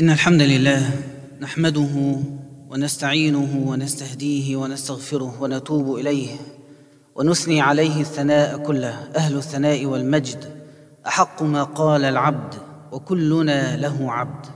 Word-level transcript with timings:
إن 0.00 0.10
الحمد 0.10 0.42
لله 0.42 0.90
نحمده 1.40 2.16
ونستعينه 2.70 3.64
ونستهديه 3.66 4.56
ونستغفره 4.56 5.42
ونتوب 5.42 5.98
إليه 5.98 6.28
ونثني 7.14 7.60
عليه 7.60 8.00
الثناء 8.00 8.58
كله. 8.58 9.08
أهل 9.16 9.36
الثناء 9.36 9.86
والمجد 9.86 10.44
أحق 11.06 11.42
ما 11.42 11.62
قال 11.62 12.04
العبد 12.04 12.54
وكلنا 12.92 13.76
له 13.76 14.12
عبد. 14.12 14.46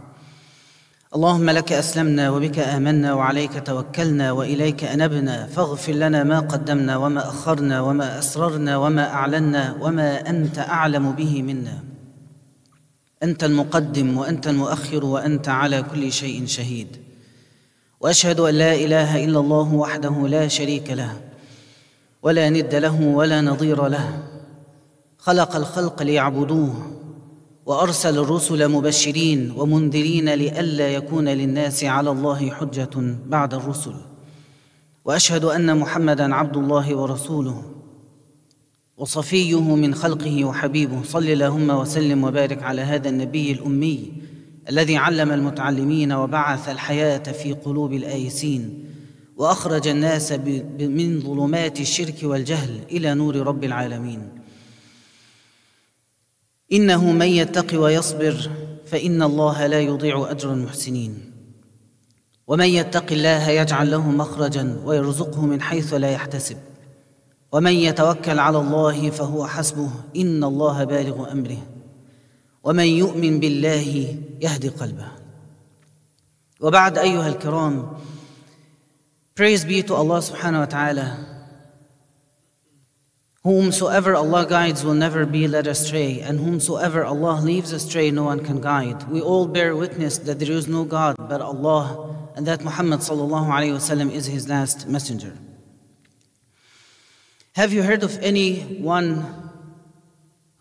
اللهم 1.14 1.50
لك 1.50 1.72
أسلمنا 1.72 2.30
وبك 2.30 2.58
آمنا 2.58 3.14
وعليك 3.14 3.66
توكلنا 3.66 4.32
وإليك 4.32 4.84
أنبنا. 4.84 5.46
فاغفر 5.46 5.92
لنا 5.92 6.24
ما 6.24 6.40
قدمنا 6.40 6.96
وما 6.96 7.28
أخرنا 7.28 7.80
وما 7.80 8.18
أسررنا 8.18 8.76
وما 8.76 9.12
أعلنا 9.12 9.76
وما 9.80 10.30
أنت 10.30 10.58
أعلم 10.58 11.12
به 11.12 11.42
منا. 11.42 11.97
أنت 13.22 13.44
المقدم 13.44 14.18
وأنت 14.18 14.48
المؤخر 14.48 15.04
وأنت 15.04 15.48
على 15.48 15.82
كل 15.82 16.12
شيء 16.12 16.46
شهيد. 16.46 16.96
وأشهد 18.00 18.40
أن 18.40 18.54
لا 18.54 18.74
إله 18.74 19.24
إلا 19.24 19.40
الله 19.40 19.74
وحده 19.74 20.28
لا 20.28 20.48
شريك 20.48 20.90
له 20.90 21.20
ولا 22.22 22.50
ند 22.50 22.74
له 22.74 23.00
ولا 23.00 23.40
نظير 23.40 23.88
له. 23.88 24.22
خلق 25.18 25.56
الخلق 25.56 26.02
ليعبدوه 26.02 26.74
وأرسل 27.66 28.18
الرسل 28.18 28.68
مبشرين 28.68 29.50
ومنذرين 29.56 30.34
لئلا 30.34 30.88
يكون 30.88 31.28
للناس 31.28 31.84
على 31.84 32.10
الله 32.10 32.50
حجة 32.50 33.16
بعد 33.26 33.54
الرسل. 33.54 33.94
وأشهد 35.04 35.44
أن 35.44 35.78
محمدًا 35.78 36.34
عبد 36.34 36.56
الله 36.56 36.96
ورسوله. 36.96 37.77
وصفيه 38.98 39.60
من 39.60 39.94
خلقه 39.94 40.44
وحبيبه. 40.44 41.02
صل 41.02 41.24
اللهم 41.24 41.70
وسلم 41.70 42.24
وبارك 42.24 42.62
على 42.62 42.82
هذا 42.82 43.08
النبي 43.08 43.52
الأمي 43.52 44.12
الذي 44.68 44.96
علم 44.96 45.32
المتعلمين 45.32 46.12
وبعث 46.12 46.68
الحياة 46.68 47.32
في 47.32 47.52
قلوب 47.52 47.92
الآيسين 47.92 48.84
وأخرج 49.36 49.88
الناس 49.88 50.32
من 50.80 51.20
ظلمات 51.20 51.80
الشرك 51.80 52.14
والجهل 52.22 52.80
إلى 52.90 53.14
نور 53.14 53.36
رب 53.36 53.64
العالمين. 53.64 54.28
إنه 56.72 57.12
من 57.12 57.26
يتق 57.26 57.80
ويصبر 57.80 58.50
فإن 58.86 59.22
الله 59.22 59.66
لا 59.66 59.80
يضيع 59.80 60.30
أجر 60.30 60.52
المحسنين. 60.52 61.32
ومن 62.46 62.66
يتق 62.66 63.12
الله 63.12 63.50
يجعل 63.50 63.90
له 63.90 64.10
مخرجا 64.10 64.80
ويرزقه 64.84 65.46
من 65.46 65.62
حيث 65.62 65.94
لا 65.94 66.10
يحتسب. 66.10 66.56
ومن 67.52 67.72
يتوكل 67.72 68.38
على 68.38 68.58
الله 68.58 69.10
فهو 69.10 69.46
حسبه 69.46 69.90
ان 70.16 70.44
الله 70.44 70.84
بالغ 70.84 71.32
امره 71.32 71.58
ومن 72.64 72.84
يؤمن 72.84 73.40
بالله 73.40 74.16
يهدي 74.40 74.68
قلبه 74.68 75.08
وبعد 76.60 76.98
ايها 76.98 77.28
الكرام 77.28 77.88
praise 79.34 79.64
be 79.64 79.82
to 79.82 79.94
Allah 79.94 80.18
subhanahu 80.18 80.60
wa 80.60 80.66
ta'ala 80.66 81.08
whomsoever 83.44 84.14
Allah 84.14 84.44
guides 84.46 84.84
will 84.84 84.94
never 84.94 85.24
be 85.24 85.48
led 85.48 85.66
astray 85.66 86.20
and 86.20 86.40
whomsoever 86.40 87.04
Allah 87.04 87.40
leaves 87.40 87.72
astray 87.72 88.10
no 88.10 88.24
one 88.24 88.40
can 88.44 88.60
guide 88.60 89.08
we 89.08 89.20
all 89.22 89.46
bear 89.46 89.74
witness 89.76 90.18
that 90.18 90.38
there 90.40 90.52
is 90.52 90.68
no 90.68 90.84
god 90.84 91.14
but 91.16 91.40
Allah 91.40 92.14
and 92.36 92.46
that 92.46 92.62
Muhammad 92.62 93.00
sallallahu 93.00 93.48
alaihi 93.48 93.78
wasallam 93.80 94.10
is 94.12 94.26
his 94.26 94.48
last 94.48 94.88
messenger 94.88 95.32
Have 97.57 97.71
you 97.73 97.83
heard 97.83 98.03
of 98.03 98.17
anyone 98.21 99.51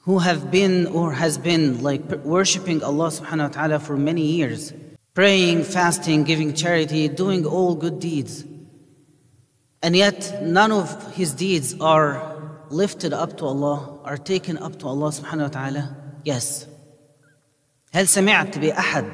who 0.04 0.18
have 0.18 0.50
been 0.50 0.86
or 0.88 1.12
has 1.12 1.38
been 1.38 1.82
like 1.82 2.02
worshiping 2.24 2.82
Allah 2.82 3.08
subhanahu 3.08 3.48
wa 3.48 3.54
ta'ala 3.54 3.78
for 3.78 3.96
many 3.96 4.22
years, 4.22 4.72
praying, 5.14 5.64
fasting, 5.64 6.24
giving 6.24 6.54
charity, 6.54 7.08
doing 7.08 7.46
all 7.46 7.74
good 7.74 8.00
deeds, 8.00 8.44
and 9.82 9.96
yet 9.96 10.42
none 10.42 10.72
of 10.72 11.14
his 11.14 11.32
deeds 11.34 11.74
are 11.80 12.36
lifted 12.70 13.12
up 13.12 13.36
to 13.38 13.46
Allah, 13.46 14.00
are 14.04 14.16
taken 14.16 14.58
up 14.58 14.78
to 14.80 14.86
Allah 14.86 15.10
subhanahu 15.10 15.42
wa 15.42 15.48
ta'ala? 15.48 15.96
Yes. 16.24 16.66
هل 17.92 18.08
سمعت 18.08 18.58
بأحد 18.58 19.04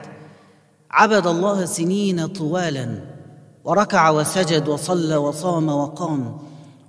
عبد 0.91 1.26
الله 1.26 1.65
سنين 1.65 2.26
طوالا 2.26 3.00
وركع 3.65 4.10
وسجد 4.10 4.69
وصلى 4.69 5.16
وصام 5.16 5.69
وقام 5.69 6.38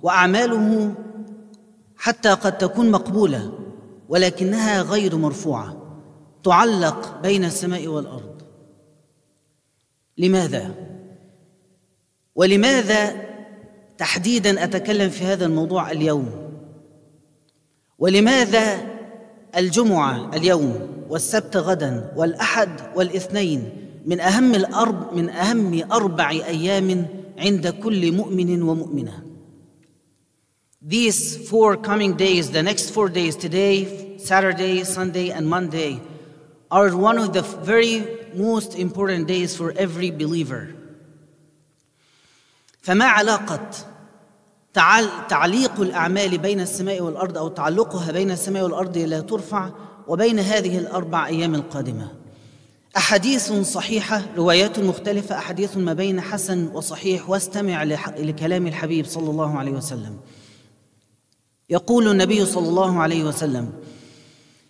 وأعماله 0.03 0.95
حتى 1.97 2.29
قد 2.29 2.57
تكون 2.57 2.91
مقبولة 2.91 3.51
ولكنها 4.09 4.81
غير 4.81 5.15
مرفوعة 5.15 5.77
تعلق 6.43 7.21
بين 7.21 7.45
السماء 7.45 7.87
والأرض. 7.87 8.41
لماذا؟ 10.17 10.71
ولماذا 12.35 13.25
تحديدا 13.97 14.63
أتكلم 14.63 15.09
في 15.09 15.23
هذا 15.23 15.45
الموضوع 15.45 15.91
اليوم؟ 15.91 16.29
ولماذا 17.99 18.77
الجمعة 19.57 20.35
اليوم 20.35 20.87
والسبت 21.09 21.57
غدا 21.57 22.13
والأحد 22.15 22.69
والاثنين 22.95 23.69
من 24.05 24.19
أهم 24.19 24.55
الارب 24.55 25.13
من 25.13 25.29
أهم 25.29 25.91
أربع 25.91 26.29
أيام 26.29 27.07
عند 27.37 27.67
كل 27.67 28.11
مؤمن 28.11 28.61
ومؤمنة؟ 28.61 29.23
These 30.87 31.49
four 31.49 31.77
coming 31.77 32.13
days, 32.13 32.51
the 32.51 32.61
next 32.61 32.91
four 32.91 33.09
days, 33.09 33.35
today, 33.35 34.19
Saturday, 34.19 34.83
Sunday, 34.83 35.31
and 35.31 35.49
Monday, 35.49 35.99
are 36.69 36.95
one 36.95 37.17
of 37.17 37.33
the 37.33 37.41
very 37.41 38.05
most 38.35 38.75
important 38.75 39.27
days 39.27 39.55
for 39.55 39.71
every 39.71 40.11
believer. 40.11 40.75
فما 42.83 43.05
علاقة 43.05 43.69
تعليق 45.29 45.81
الأعمال 45.81 46.37
بين 46.37 46.59
السماء 46.59 47.01
والأرض 47.01 47.37
أو 47.37 47.47
تعلقها 47.47 48.11
بين 48.11 48.31
السماء 48.31 48.63
والأرض 48.63 48.97
لا 48.97 49.19
ترفع 49.19 49.69
وبين 50.07 50.39
هذه 50.39 50.77
الأربع 50.77 51.27
أيام 51.27 51.55
القادمة؟ 51.55 52.11
أحاديث 52.97 53.51
صحيحة 53.51 54.21
روايات 54.37 54.79
مختلفة 54.79 55.37
أحاديث 55.37 55.77
ما 55.77 55.93
بين 55.93 56.21
حسن 56.21 56.67
وصحيح 56.67 57.29
واستمع 57.29 57.83
لكلام 58.17 58.67
الحبيب 58.67 59.05
صلى 59.05 59.29
الله 59.29 59.57
عليه 59.57 59.71
وسلم. 59.71 60.17
يقول 61.69 62.07
النبي 62.07 62.45
صلى 62.45 62.69
الله 62.69 62.99
عليه 62.99 63.23
وسلم 63.23 63.69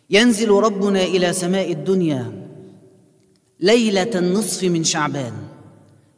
ينزل 0.10 0.50
ربنا 0.50 1.04
إلى 1.04 1.34
سماء 1.34 1.72
الدنيا 1.72 2.48
ليلة 3.60 4.12
النصف 4.16 4.64
من 4.64 4.84
شعبان 4.84 5.34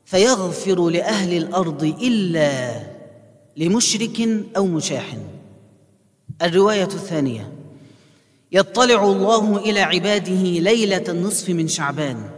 فيغفر 0.05 0.89
لأهل 0.89 1.37
الأرض 1.37 1.83
إلا 1.83 2.81
لمشرك 3.57 4.29
أو 4.57 4.65
مشاح. 4.65 5.17
الرواية 6.41 6.83
الثانية 6.83 7.51
يطلع 8.51 9.03
الله 9.03 9.57
إلى 9.57 9.79
عباده 9.79 10.41
ليلة 10.43 11.03
النصف 11.09 11.49
من 11.49 11.67
شعبان 11.67 12.29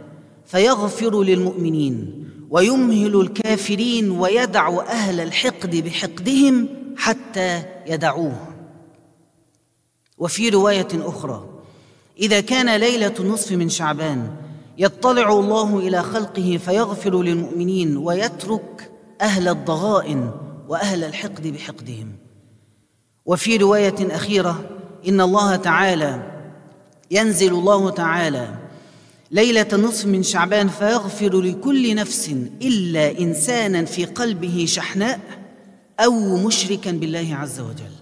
فيغفر 0.46 1.22
للمؤمنين 1.22 2.24
ويمهل 2.50 3.20
الكافرين 3.20 4.10
ويدع 4.10 4.80
أهل 4.80 5.20
الحقد 5.20 5.76
بحقدهم 5.76 6.68
حتى 6.96 7.62
يدعوه. 7.90 8.46
وفي 10.18 10.48
رواية 10.48 10.88
أخرى 10.94 11.48
إذا 12.18 12.40
كان 12.40 12.76
ليلة 12.76 13.14
النصف 13.20 13.52
من 13.52 13.68
شعبان 13.68 14.36
يطلع 14.78 15.32
الله 15.32 15.78
إلى 15.78 16.02
خلقه 16.02 16.60
فيغفر 16.64 17.22
للمؤمنين 17.22 17.96
ويترك 17.96 18.90
أهل 19.20 19.48
الضغائن 19.48 20.30
وأهل 20.68 21.04
الحقد 21.04 21.46
بحقدهم. 21.46 22.12
وفي 23.26 23.56
رواية 23.56 24.16
أخيرة 24.16 24.64
إن 25.08 25.20
الله 25.20 25.56
تعالى 25.56 26.30
ينزل 27.10 27.52
الله 27.52 27.90
تعالى 27.90 28.54
ليلة 29.30 29.66
النصف 29.72 30.06
من 30.06 30.22
شعبان 30.22 30.68
فيغفر 30.68 31.40
لكل 31.40 31.94
نفس 31.94 32.28
إلا 32.62 33.18
إنسانا 33.18 33.84
في 33.84 34.04
قلبه 34.04 34.64
شحناء 34.68 35.20
أو 35.99 36.37
مشركا 36.37 36.91
بالله 36.91 37.35
عز 37.35 37.59
وجل. 37.59 37.95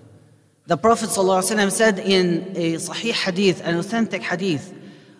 The 0.66 0.78
Prophet 0.78 1.10
ﷺ 1.10 1.72
said 1.72 2.00
in 2.00 2.54
a 2.56 2.76
sahih 2.76 3.12
hadith, 3.12 3.62
an 3.66 3.78
authentic 3.78 4.24
hadith, 4.24 4.74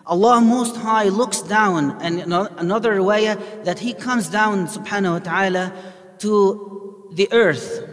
Allah 0.06 0.40
Most 0.40 0.76
High 0.76 1.08
looks 1.10 1.42
down, 1.42 2.00
and 2.00 2.20
another 2.20 2.94
riwayah 2.94 3.64
that 3.64 3.78
He 3.78 3.92
comes 3.92 4.28
down, 4.28 4.66
subhanahu 4.66 5.12
wa 5.12 5.18
ta'ala, 5.18 5.72
to 6.18 7.10
the 7.12 7.28
earth 7.32 7.86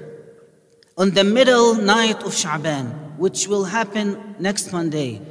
on 0.97 1.11
the 1.11 1.23
middle 1.23 1.75
night 1.75 2.23
of 2.23 2.31
Sha'ban, 2.33 3.17
which 3.17 3.47
will 3.47 3.65
happen 3.65 4.35
next 4.39 4.71
Monday. 4.71 5.21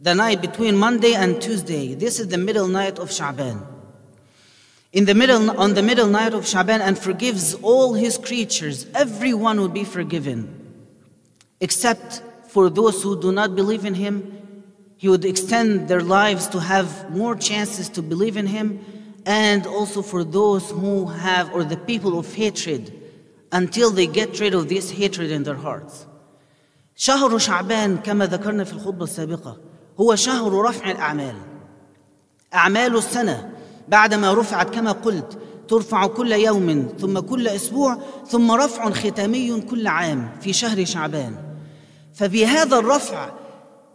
The 0.00 0.14
night 0.14 0.40
between 0.40 0.76
Monday 0.76 1.14
and 1.14 1.40
Tuesday. 1.40 1.94
This 1.94 2.20
is 2.20 2.28
the 2.28 2.38
middle 2.38 2.68
night 2.68 2.98
of 2.98 3.10
Sha'ban 3.10 3.66
in 4.92 5.04
the 5.06 5.14
middle 5.14 5.58
on 5.58 5.74
the 5.74 5.82
middle 5.82 6.06
night 6.06 6.34
of 6.34 6.46
Shaban 6.46 6.80
and 6.80 6.98
forgives 6.98 7.54
all 7.54 7.94
his 7.94 8.18
creatures, 8.18 8.86
everyone 8.94 9.58
will 9.58 9.68
be 9.68 9.84
forgiven, 9.84 10.40
except 11.60 12.22
for 12.48 12.70
those 12.70 13.02
who 13.02 13.20
do 13.20 13.32
not 13.32 13.56
believe 13.56 13.84
in 13.84 13.94
him 13.94 14.34
He 15.04 15.10
would 15.10 15.26
extend 15.26 15.88
their 15.88 16.00
lives 16.00 16.46
to 16.48 16.60
have 16.60 17.10
more 17.10 17.36
chances 17.36 17.90
to 17.90 18.00
believe 18.00 18.38
in 18.38 18.46
Him, 18.46 18.80
and 19.26 19.66
also 19.66 20.00
for 20.00 20.24
those 20.24 20.70
who 20.70 21.06
have, 21.06 21.52
or 21.52 21.62
the 21.62 21.76
people 21.76 22.18
of 22.18 22.32
hatred, 22.34 22.90
until 23.52 23.90
they 23.90 24.06
get 24.06 24.40
rid 24.40 24.54
of 24.54 24.70
this 24.70 24.90
hatred 24.90 25.30
in 25.30 25.42
their 25.42 25.56
hearts. 25.56 26.06
شهر 26.96 27.38
شعبان 27.38 27.98
كما 27.98 28.26
ذكرنا 28.26 28.64
في 28.64 28.72
الخطبة 28.72 29.04
السابقة 29.04 29.56
هو 30.00 30.14
شهر 30.14 30.52
رفع 30.52 30.90
الأعمال 30.90 31.34
أعمال 32.54 32.96
السنة 32.96 33.52
بعدما 33.89 34.33
رفعت 34.33 34.75
كما 34.75 34.91
قلت 34.91 35.37
ترفع 35.67 36.07
كل 36.07 36.31
يوم 36.31 36.87
ثم 37.01 37.19
كل 37.19 37.47
أسبوع 37.47 37.97
ثم 38.27 38.51
رفع 38.51 38.89
ختامي 38.89 39.61
كل 39.61 39.87
عام 39.87 40.29
في 40.41 40.53
شهر 40.53 40.85
شعبان. 40.85 41.35
فبهذا 42.13 42.77
الرفع 42.77 43.29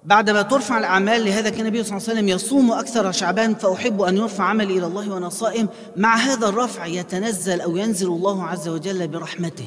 بعدما 0.04 0.42
ترفع 0.42 0.78
الأعمال 0.78 1.24
لهذا 1.24 1.50
كان 1.50 1.60
النبي 1.60 1.84
صلى 1.84 1.96
الله 1.96 2.08
عليه 2.08 2.18
وسلم 2.18 2.28
يصوم 2.28 2.72
أكثر 2.72 3.12
شعبان 3.12 3.54
فأحب 3.54 4.02
أن 4.02 4.16
يرفع 4.16 4.44
عملي 4.44 4.78
إلى 4.78 4.86
الله 4.86 5.10
وأنا 5.10 5.28
صائم. 5.28 5.68
مع 5.96 6.16
هذا 6.16 6.48
الرفع 6.48 6.86
يتنزل 6.86 7.60
أو 7.60 7.76
ينزل 7.76 8.06
الله 8.06 8.44
عز 8.44 8.68
وجل 8.68 9.08
برحمته 9.08 9.66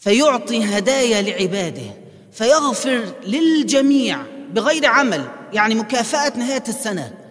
فيعطي 0.00 0.64
هدايا 0.64 1.22
لعباده 1.22 1.90
فيغفر 2.32 3.04
للجميع 3.26 4.18
بغير 4.52 4.86
عمل 4.86 5.24
يعني 5.52 5.74
مكافأة 5.74 6.38
نهاية 6.38 6.64
السنة. 6.68 7.23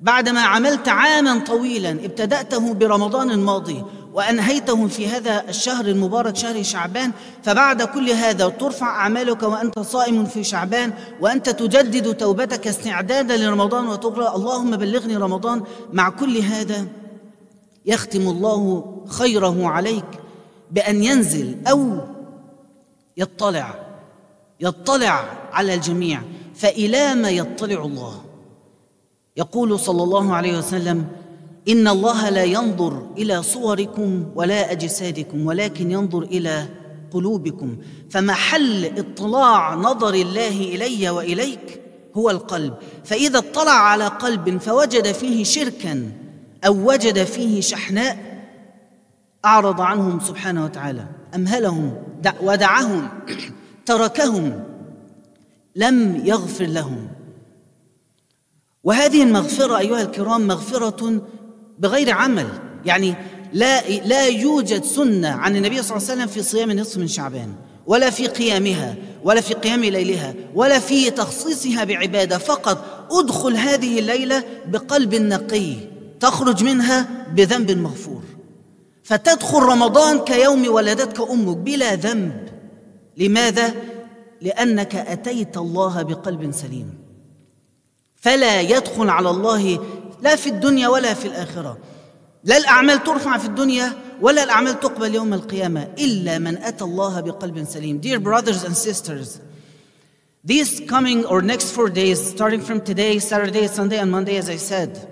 بعدما 0.00 0.40
عملت 0.40 0.88
عاما 0.88 1.38
طويلا 1.38 1.90
ابتدأته 1.90 2.74
برمضان 2.74 3.30
الماضي 3.30 3.84
وأنهيته 4.12 4.86
في 4.86 5.08
هذا 5.08 5.44
الشهر 5.48 5.84
المبارك 5.84 6.36
شهر 6.36 6.62
شعبان 6.62 7.12
فبعد 7.42 7.82
كل 7.82 8.10
هذا 8.10 8.48
ترفع 8.48 8.86
أعمالك 8.86 9.42
وأنت 9.42 9.78
صائم 9.78 10.24
في 10.24 10.44
شعبان 10.44 10.92
وأنت 11.20 11.50
تجدد 11.50 12.16
توبتك 12.16 12.66
استعدادا 12.66 13.36
لرمضان 13.36 13.88
وتقرأ 13.88 14.36
اللهم 14.36 14.76
بلغني 14.76 15.16
رمضان. 15.16 15.62
مع 15.92 16.08
كل 16.10 16.38
هذا 16.38 16.86
يختم 17.86 18.28
الله 18.28 18.84
خيره 19.08 19.68
عليك 19.68 20.04
بأن 20.70 21.04
ينزل 21.04 21.56
أو 21.66 21.98
يطلع 23.16 23.74
يطلع 24.60 25.24
على 25.52 25.74
الجميع 25.74 26.22
فإلى 26.54 27.14
ما 27.14 27.30
يطلع 27.30 27.84
الله. 27.84 28.29
يقول 29.36 29.78
صلى 29.78 30.02
الله 30.02 30.34
عليه 30.34 30.58
وسلم 30.58 31.06
إن 31.68 31.88
الله 31.88 32.28
لا 32.28 32.44
ينظر 32.44 33.06
إلى 33.18 33.42
صوركم 33.42 34.26
ولا 34.34 34.72
أجسادكم 34.72 35.46
ولكن 35.46 35.90
ينظر 35.90 36.22
إلى 36.22 36.66
قلوبكم. 37.10 37.76
فمحل 38.10 38.98
اطلاع 38.98 39.74
نظر 39.74 40.14
الله 40.14 40.48
إلي 40.48 41.10
وإليك؟ 41.10 41.80
هو 42.14 42.30
القلب. 42.30 42.74
فإذا 43.04 43.38
اطلع 43.38 43.72
على 43.72 44.06
قلب 44.06 44.58
فوجد 44.58 45.12
فيه 45.12 45.44
شركا 45.44 46.12
أو 46.66 46.90
وجد 46.90 47.24
فيه 47.24 47.60
شحناء 47.60 48.18
أعرض 49.44 49.80
عنهم 49.80 50.20
سبحانه 50.20 50.64
وتعالى. 50.64 51.04
أمهلهم 51.34 51.94
ودعهم 52.42 53.08
تركهم 53.86 54.64
لم 55.76 56.22
يغفر 56.26 56.64
لهم. 56.64 57.08
وهذه 58.84 59.22
المغفرة 59.22 59.78
أيها 59.78 60.02
الكرام 60.02 60.46
مغفرة 60.46 61.22
بغير 61.78 62.10
عمل. 62.10 62.48
يعني 62.84 63.14
لا 63.52 63.88
لا 63.88 64.26
يوجد 64.26 64.84
سنة 64.84 65.28
عن 65.28 65.56
النبي 65.56 65.82
صلى 65.82 65.96
الله 65.96 66.10
عليه 66.10 66.22
وسلم 66.22 66.26
في 66.26 66.42
صيام 66.42 66.70
النصف 66.70 66.98
من 66.98 67.08
شعبان 67.08 67.54
ولا 67.86 68.10
في 68.10 68.26
قيامها 68.26 68.94
ولا 69.24 69.40
في 69.40 69.54
قيام 69.54 69.84
ليلها 69.84 70.34
ولا 70.54 70.78
في 70.78 71.10
تخصيصها 71.10 71.84
بعبادة. 71.84 72.38
فقط 72.38 73.08
ادخل 73.12 73.56
هذه 73.56 73.98
الليلة 73.98 74.44
بقلب 74.66 75.14
نقي 75.14 75.74
تخرج 76.20 76.64
منها 76.64 77.26
بذنب 77.34 77.70
مغفور. 77.70 78.22
فتدخل 79.02 79.58
رمضان 79.58 80.18
كيوم 80.18 80.68
ولدتك 80.68 81.30
أمك 81.30 81.56
بلا 81.56 81.94
ذنب. 81.94 82.48
لماذا؟ 83.16 83.74
لأنك 84.40 84.94
أتيت 84.94 85.56
الله 85.56 86.02
بقلب 86.02 86.52
سليم. 86.52 86.99
فلا 88.19 88.61
يدخل 88.61 89.09
على 89.09 89.29
الله 89.29 89.79
لا 90.21 90.35
في 90.35 90.49
الدنيا 90.49 90.87
ولا 90.87 91.13
في 91.13 91.27
الآخرة 91.27 91.77
لا 92.43 92.57
الأعمال 92.57 93.03
ترفع 93.03 93.37
في 93.37 93.45
الدنيا 93.45 93.93
ولا 94.21 94.43
الأعمال 94.43 94.79
تقبل 94.79 95.15
يوم 95.15 95.33
القيامة 95.33 95.87
إلا 95.99 96.39
من 96.39 96.57
أتى 96.57 96.83
الله 96.83 97.21
بقلب 97.21 97.63
سليم 97.63 98.01
Dear 98.01 98.19
brothers 98.19 98.63
and 98.63 98.75
sisters 98.75 99.39
These 100.45 100.81
coming 100.81 101.25
or 101.25 101.41
next 101.41 101.71
four 101.71 101.89
days, 101.89 102.23
starting 102.23 102.61
from 102.61 102.81
today, 102.81 103.17
Saturday, 103.17 103.65
Sunday, 103.65 103.97
and 103.97 104.11
Monday, 104.11 104.37
as 104.37 104.47
I 104.47 104.57
said, 104.57 105.11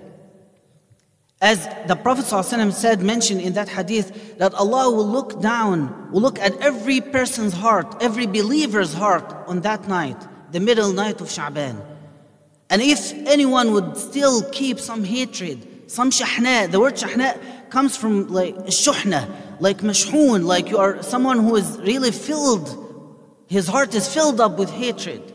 as 1.40 1.68
the 1.88 1.96
Prophet 1.96 2.24
ﷺ 2.24 2.72
said, 2.72 3.02
mentioned 3.02 3.40
in 3.40 3.54
that 3.54 3.68
hadith, 3.68 4.38
that 4.38 4.54
Allah 4.54 4.88
will 4.94 5.08
look 5.08 5.42
down, 5.42 6.12
will 6.12 6.20
look 6.20 6.38
at 6.38 6.56
every 6.60 7.00
person's 7.00 7.52
heart, 7.52 7.96
every 8.00 8.26
believer's 8.26 8.94
heart 8.94 9.34
on 9.48 9.62
that 9.62 9.88
night, 9.88 10.16
the 10.52 10.60
middle 10.60 10.92
night 10.92 11.20
of 11.20 11.26
Sha'ban. 11.26 11.87
And 12.69 12.81
if 12.81 13.13
anyone 13.27 13.73
would 13.73 13.97
still 13.97 14.43
keep 14.51 14.79
some 14.79 15.03
hatred, 15.03 15.89
some 15.89 16.11
shahna, 16.11 16.69
the 16.69 16.79
word 16.79 16.95
shahna 16.95 17.39
comes 17.69 17.97
from 17.97 18.27
like 18.27 18.55
shuhna, 18.67 19.27
like 19.59 19.79
mashhoon, 19.79 20.45
like 20.45 20.69
you 20.69 20.77
are 20.77 21.01
someone 21.01 21.39
who 21.39 21.55
is 21.55 21.77
really 21.79 22.11
filled, 22.11 22.67
his 23.47 23.67
heart 23.67 23.95
is 23.95 24.13
filled 24.13 24.39
up 24.39 24.59
with 24.59 24.69
hatred. 24.69 25.33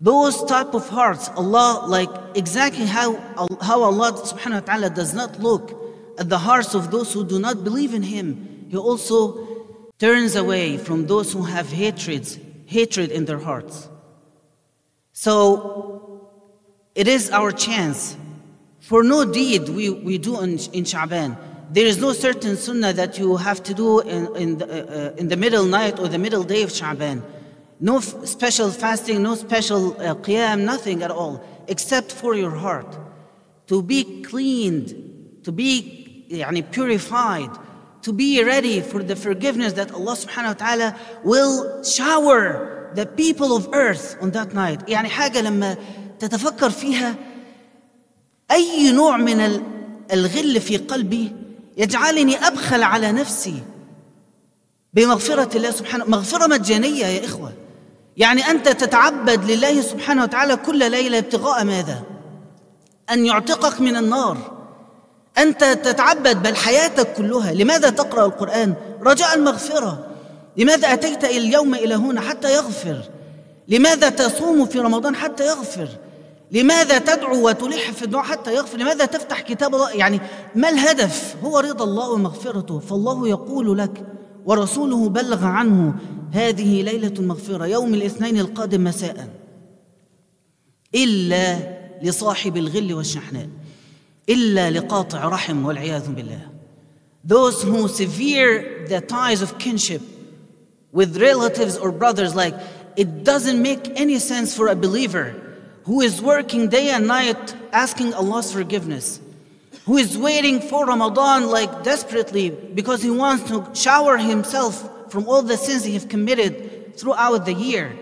Those 0.00 0.44
type 0.44 0.74
of 0.74 0.88
hearts, 0.88 1.30
Allah, 1.36 1.86
like 1.86 2.10
exactly 2.34 2.84
how, 2.84 3.14
how 3.62 3.82
Allah 3.82 4.12
subhanahu 4.12 4.60
wa 4.60 4.60
ta'ala 4.60 4.90
does 4.90 5.14
not 5.14 5.38
look 5.38 5.80
at 6.18 6.28
the 6.28 6.38
hearts 6.38 6.74
of 6.74 6.90
those 6.90 7.12
who 7.12 7.24
do 7.24 7.38
not 7.38 7.62
believe 7.62 7.94
in 7.94 8.02
Him. 8.02 8.66
He 8.68 8.76
also 8.76 9.46
turns 9.98 10.34
away 10.34 10.78
from 10.78 11.06
those 11.06 11.32
who 11.32 11.42
have 11.44 11.70
hatreds, 11.70 12.38
hatred 12.66 13.12
in 13.12 13.24
their 13.24 13.38
hearts. 13.38 13.88
So 15.14 16.28
it 16.94 17.06
is 17.06 17.30
our 17.30 17.52
chance. 17.52 18.16
For 18.80 19.02
no 19.02 19.24
deed 19.24 19.68
we, 19.68 19.88
we 19.88 20.18
do 20.18 20.40
in, 20.42 20.50
in 20.74 20.84
Sha'ban. 20.84 21.38
There 21.70 21.86
is 21.86 21.98
no 21.98 22.12
certain 22.12 22.56
sunnah 22.56 22.92
that 22.92 23.18
you 23.18 23.36
have 23.36 23.62
to 23.62 23.72
do 23.72 24.00
in, 24.00 24.36
in, 24.36 24.58
the, 24.58 24.66
uh, 24.66 25.12
uh 25.12 25.16
in 25.16 25.28
the 25.28 25.36
middle 25.36 25.64
night 25.64 25.98
or 25.98 26.08
the 26.08 26.18
middle 26.18 26.42
day 26.42 26.62
of 26.62 26.70
Sha'ban. 26.70 27.22
No 27.80 27.98
f- 27.98 28.26
special 28.26 28.70
fasting, 28.70 29.22
no 29.22 29.36
special 29.36 29.92
uh, 30.00 30.14
qiyam, 30.16 30.64
nothing 30.64 31.02
at 31.02 31.12
all, 31.12 31.42
except 31.68 32.10
for 32.12 32.34
your 32.34 32.50
heart. 32.50 32.98
To 33.68 33.82
be 33.82 34.22
cleaned, 34.22 35.40
to 35.44 35.52
be 35.52 36.26
yani, 36.28 36.70
purified, 36.70 37.50
to 38.02 38.12
be 38.12 38.42
ready 38.42 38.80
for 38.80 39.02
the 39.02 39.16
forgiveness 39.16 39.74
that 39.74 39.92
Allah 39.92 40.16
subhanahu 40.16 40.60
wa 40.60 40.66
ta'ala 40.66 40.98
will 41.22 41.84
shower 41.84 42.73
the 42.94 43.06
people 43.06 43.56
of 43.56 43.68
earth 43.72 44.16
on 44.22 44.30
that 44.30 44.54
night. 44.54 44.88
يعني 44.88 45.08
حاجة 45.08 45.40
لما 45.40 45.76
تتفكر 46.18 46.70
فيها 46.70 47.14
أي 48.50 48.92
نوع 48.92 49.16
من 49.16 49.60
الغل 50.12 50.60
في 50.60 50.76
قلبي 50.76 51.32
يجعلني 51.76 52.46
أبخل 52.46 52.82
على 52.82 53.12
نفسي 53.12 53.62
بمغفرة 54.94 55.56
الله 55.56 55.70
سبحانه 55.70 56.04
مغفرة 56.04 56.46
مجانية 56.46 57.06
يا 57.06 57.24
إخوة. 57.24 57.52
يعني 58.16 58.50
أنت 58.50 58.68
تتعبد 58.68 59.50
لله 59.50 59.80
سبحانه 59.80 60.22
وتعالى 60.22 60.56
كل 60.56 60.90
ليلة 60.90 61.18
ابتغاء 61.18 61.64
ماذا؟ 61.64 62.02
أن 63.10 63.26
يعتقك 63.26 63.80
من 63.80 63.96
النار. 63.96 64.36
أنت 65.38 65.64
تتعبد 65.64 66.42
بل 66.42 66.56
حياتك 66.56 67.12
كلها. 67.12 67.52
لماذا 67.52 67.90
تقرأ 67.90 68.26
القرآن؟ 68.26 68.74
رجاء 69.02 69.34
المغفرة. 69.34 70.06
لماذا 70.56 70.92
أتيت 70.92 71.24
اليوم 71.24 71.74
إلى 71.74 71.94
هنا 71.94 72.20
حتى 72.20 72.54
يغفر؟ 72.54 73.02
لماذا 73.68 74.08
تصوم 74.08 74.66
في 74.66 74.78
رمضان 74.78 75.16
حتى 75.16 75.46
يغفر؟ 75.46 75.88
لماذا 76.52 76.98
تدعو 76.98 77.48
وتلح 77.48 77.90
في 77.90 78.02
الدعاء 78.02 78.24
حتى 78.24 78.54
يغفر؟ 78.54 78.78
لماذا 78.78 79.04
تفتح 79.04 79.40
كتاب 79.40 79.74
الله؟ 79.74 79.90
يعني 79.92 80.20
ما 80.54 80.68
الهدف؟ 80.68 81.36
هو 81.44 81.58
رضا 81.58 81.84
الله 81.84 82.10
ومغفرته. 82.10 82.78
فالله 82.78 83.28
يقول 83.28 83.78
لك 83.78 84.06
ورسوله 84.46 85.08
بلغ 85.08 85.44
عنه 85.44 85.94
هذه 86.32 86.82
ليلة 86.82 87.14
المغفرة 87.18 87.66
يوم 87.66 87.94
الاثنين 87.94 88.38
القادم 88.38 88.84
مساء. 88.84 89.28
إلا 90.94 91.58
لصاحب 92.02 92.56
الغل 92.56 92.94
والشحناء 92.94 93.48
إلا 94.28 94.70
لقاطع 94.70 95.28
رحم 95.28 95.66
والعياذ 95.66 96.08
بالله. 96.08 96.40
Those 97.26 97.62
who 97.62 97.88
sever 97.88 98.86
the 98.88 99.00
ties 99.00 99.42
of 99.42 99.58
kinship 99.58 100.02
with 100.94 101.20
relatives 101.20 101.76
or 101.76 101.92
brothers, 101.92 102.34
like 102.34 102.54
it 102.96 103.24
doesn't 103.24 103.60
make 103.60 104.00
any 104.00 104.18
sense 104.18 104.56
for 104.56 104.68
a 104.68 104.76
believer 104.76 105.34
who 105.84 106.00
is 106.00 106.22
working 106.22 106.68
day 106.68 106.88
and 106.88 107.06
night 107.06 107.54
asking 107.72 108.14
Allah's 108.14 108.50
forgiveness, 108.50 109.20
who 109.84 109.98
is 109.98 110.16
waiting 110.16 110.60
for 110.60 110.86
Ramadan 110.86 111.48
like 111.48 111.82
desperately 111.82 112.48
because 112.48 113.02
he 113.02 113.10
wants 113.10 113.46
to 113.50 113.68
shower 113.74 114.16
himself 114.16 115.10
from 115.10 115.28
all 115.28 115.42
the 115.42 115.58
sins 115.58 115.84
he 115.84 115.92
has 115.92 116.06
committed 116.06 116.96
throughout 116.96 117.44
the 117.44 117.52
year. 117.52 117.94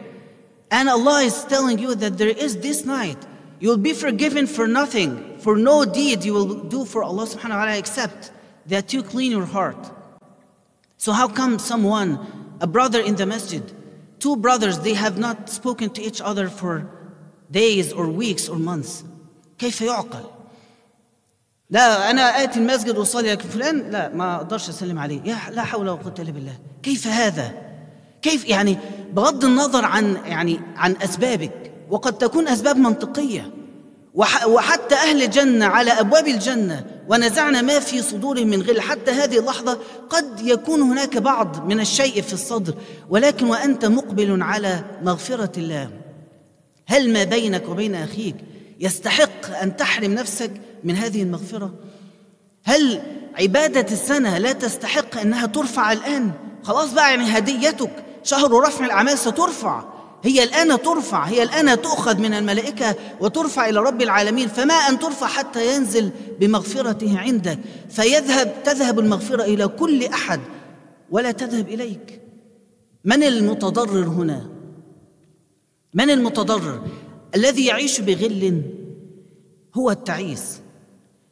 And 0.71 0.89
Allah 0.89 1.23
is 1.23 1.45
telling 1.45 1.79
you 1.79 1.95
that 1.97 2.19
there 2.19 2.29
is 2.29 2.59
this 2.59 2.85
night. 2.85 3.19
You'll 3.59 3.79
be 3.79 3.95
forgiven 3.95 4.47
for 4.47 4.67
nothing, 4.67 5.39
for 5.39 5.57
no 5.57 5.85
deed 5.85 6.25
you 6.25 6.35
will 6.35 6.65
do 6.65 6.85
for 6.85 7.03
Allah 7.03 7.25
subhanahu 7.25 7.57
wa 7.57 7.65
ta'ala 7.65 7.79
except 7.79 8.33
that 8.67 8.93
you 8.93 9.03
clean 9.03 9.33
your 9.33 9.47
heart. 9.47 9.91
So, 10.97 11.13
how 11.13 11.29
come 11.29 11.59
someone, 11.59 12.19
a 12.63 12.67
brother 12.77 13.01
in 13.09 13.15
the 13.21 13.27
masjid, 13.35 13.65
two 14.25 14.37
brothers, 14.37 14.79
they 14.87 14.95
have 15.05 15.17
not 15.27 15.39
spoken 15.59 15.91
to 15.97 16.01
each 16.09 16.21
other 16.31 16.47
for 16.49 16.75
days 17.51 17.93
or 17.93 18.07
weeks 18.23 18.49
or 18.49 18.57
months? 18.57 19.05
كيف 19.59 19.81
يعقل؟ 19.81 20.25
لا 21.71 22.11
أنا 22.11 22.43
آتي 22.43 22.59
المسجد 22.59 22.99
وأصلي 22.99 23.33
لكن 23.33 23.49
فلان 23.49 23.91
لا 23.91 24.15
ما 24.15 24.37
أقدرش 24.37 24.69
أسلم 24.69 24.99
عليه. 24.99 25.21
يا 25.25 25.39
لا 25.51 25.63
حول 25.65 25.89
ولا 25.89 26.03
قوة 26.03 26.15
إلا 26.19 26.31
بالله. 26.31 26.59
كيف 26.83 27.07
هذا؟ 27.07 27.53
كيف؟ 28.23 28.49
يعني 28.49 28.79
بغض 29.13 29.45
النظر 29.45 29.85
عن 29.85 30.17
يعني 30.25 30.61
عن 30.77 30.97
أسبابك. 31.03 31.73
وقد 31.91 32.19
تكون 32.19 32.49
أسباب 32.49 32.77
منطقية. 32.77 33.51
وحتى 34.47 34.95
أهل 34.95 35.23
الجنة 35.23 35.67
على 35.67 35.91
أبواب 35.91 36.29
الجنة 36.29 36.87
ونزعنا 37.13 37.63
ما 37.63 37.79
في 37.79 38.03
صدورهم 38.03 38.47
من 38.47 38.63
غل. 38.63 38.81
حتى 38.81 39.11
هذه 39.11 39.39
اللحظة 39.39 39.79
قد 40.11 40.41
يكون 40.41 40.83
هناك 40.83 41.17
بعض 41.17 41.67
من 41.67 41.81
الشيء 41.81 42.23
في 42.23 42.33
الصدر. 42.33 42.75
ولكن 43.11 43.47
وأنت 43.47 43.85
مقبل 43.85 44.43
على 44.43 44.85
مغفرة 45.03 45.53
الله. 45.57 45.91
هل 46.87 47.13
ما 47.13 47.25
بينك 47.25 47.69
وبين 47.69 47.95
أخيك 47.95 48.37
يستحق 48.81 49.57
أن 49.63 49.77
تحرم 49.77 50.13
نفسك 50.13 50.51
من 50.85 50.97
هذه 50.97 51.23
المغفرة؟ 51.23 51.75
هل 52.65 53.03
عبادة 53.39 53.93
السنة 53.93 54.39
لا 54.39 54.53
تستحق 54.53 55.19
أنها 55.19 55.47
ترفع 55.47 55.93
الآن؟ 55.93 56.33
خلاص 56.63 56.93
بقى 56.93 57.11
يعني 57.11 57.39
هديتك. 57.39 58.05
شهر 58.25 58.53
رفع 58.53 58.85
الأعمال 58.85 59.19
سترفع. 59.19 59.92
هي 60.23 60.43
الآن 60.43 60.83
ترفع 60.83 61.25
هي 61.25 61.43
الآن 61.43 61.83
تؤخذ 61.83 62.19
من 62.19 62.35
الملائكة 62.35 62.95
وترفع 63.21 63.69
إلى 63.69 63.81
رب 63.81 64.03
العالمين 64.03 64.49
فما 64.49 64.75
أن 64.75 64.99
ترفع 64.99 65.27
حتى 65.27 65.75
ينزل 65.75 66.11
بمغفرته 66.41 67.19
عندك. 67.19 67.59
فيذهب 67.91 68.55
تذهب 68.65 68.99
المغفرة 68.99 69.43
إلى 69.43 69.69
كل 69.69 70.05
أحد 70.05 70.41
ولا 71.11 71.31
تذهب 71.31 71.69
إليك. 71.69 72.21
من 73.05 73.23
المتضرر 73.23 74.09
هنا؟ 74.09 74.51
من 75.95 76.11
المتضرر؟ 76.11 76.87
الذي 77.35 77.67
يعيش 77.67 78.01
بغل 78.01 78.63
هو 79.75 79.91
التعيس. 79.91 80.61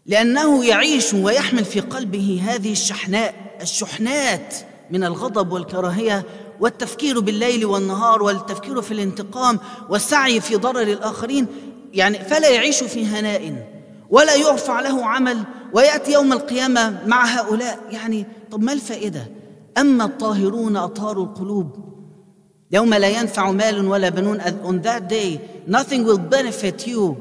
لأنه 0.07 0.65
يعيش 0.65 1.15
ويحمل 1.15 1.65
في 1.65 1.81
قلبه 1.81 2.43
هذه 2.45 2.73
الشحناء 2.73 3.35
الشحنات 3.63 4.55
من 4.91 5.05
الغضب 5.05 5.53
والكراهية 5.53 6.25
والتفكير 6.61 7.21
بالليل 7.21 7.67
والنهار 7.67 8.23
والتفكير 8.23 8.83
في 8.83 8.93
الانتقام 8.93 9.59
والسعي 9.89 10.41
في 10.41 10.57
ضرر 10.57 10.83
الآخرين 10.83 11.47
يعني 11.93 12.19
فلا 12.19 12.49
يعيش 12.49 12.83
في 12.83 13.07
هناء 13.07 13.67
ولا 14.11 14.35
يرفع 14.35 14.81
له 14.81 15.07
عمل 15.07 15.39
ويأتي 15.73 16.13
يوم 16.13 16.33
القيامة 16.33 17.07
مع 17.07 17.25
هؤلاء. 17.25 17.79
يعني 17.91 18.27
طب 18.51 18.63
ما 18.63 18.73
الفائدة؟ 18.73 19.27
أما 19.79 20.05
الطاهرون 20.05 20.77
أطهار 20.77 21.23
القلوب. 21.23 21.91
يوم 22.71 22.95
لا 22.95 23.09
ينفع 23.09 23.51
مال 23.51 23.89
ولا 23.89 24.09
بنون. 24.09 24.41
on 24.41 24.83
that 24.83 25.09
day 25.09 25.41
nothing 25.67 26.05
will 26.05 26.19
benefit 26.19 26.87
you. 26.87 27.17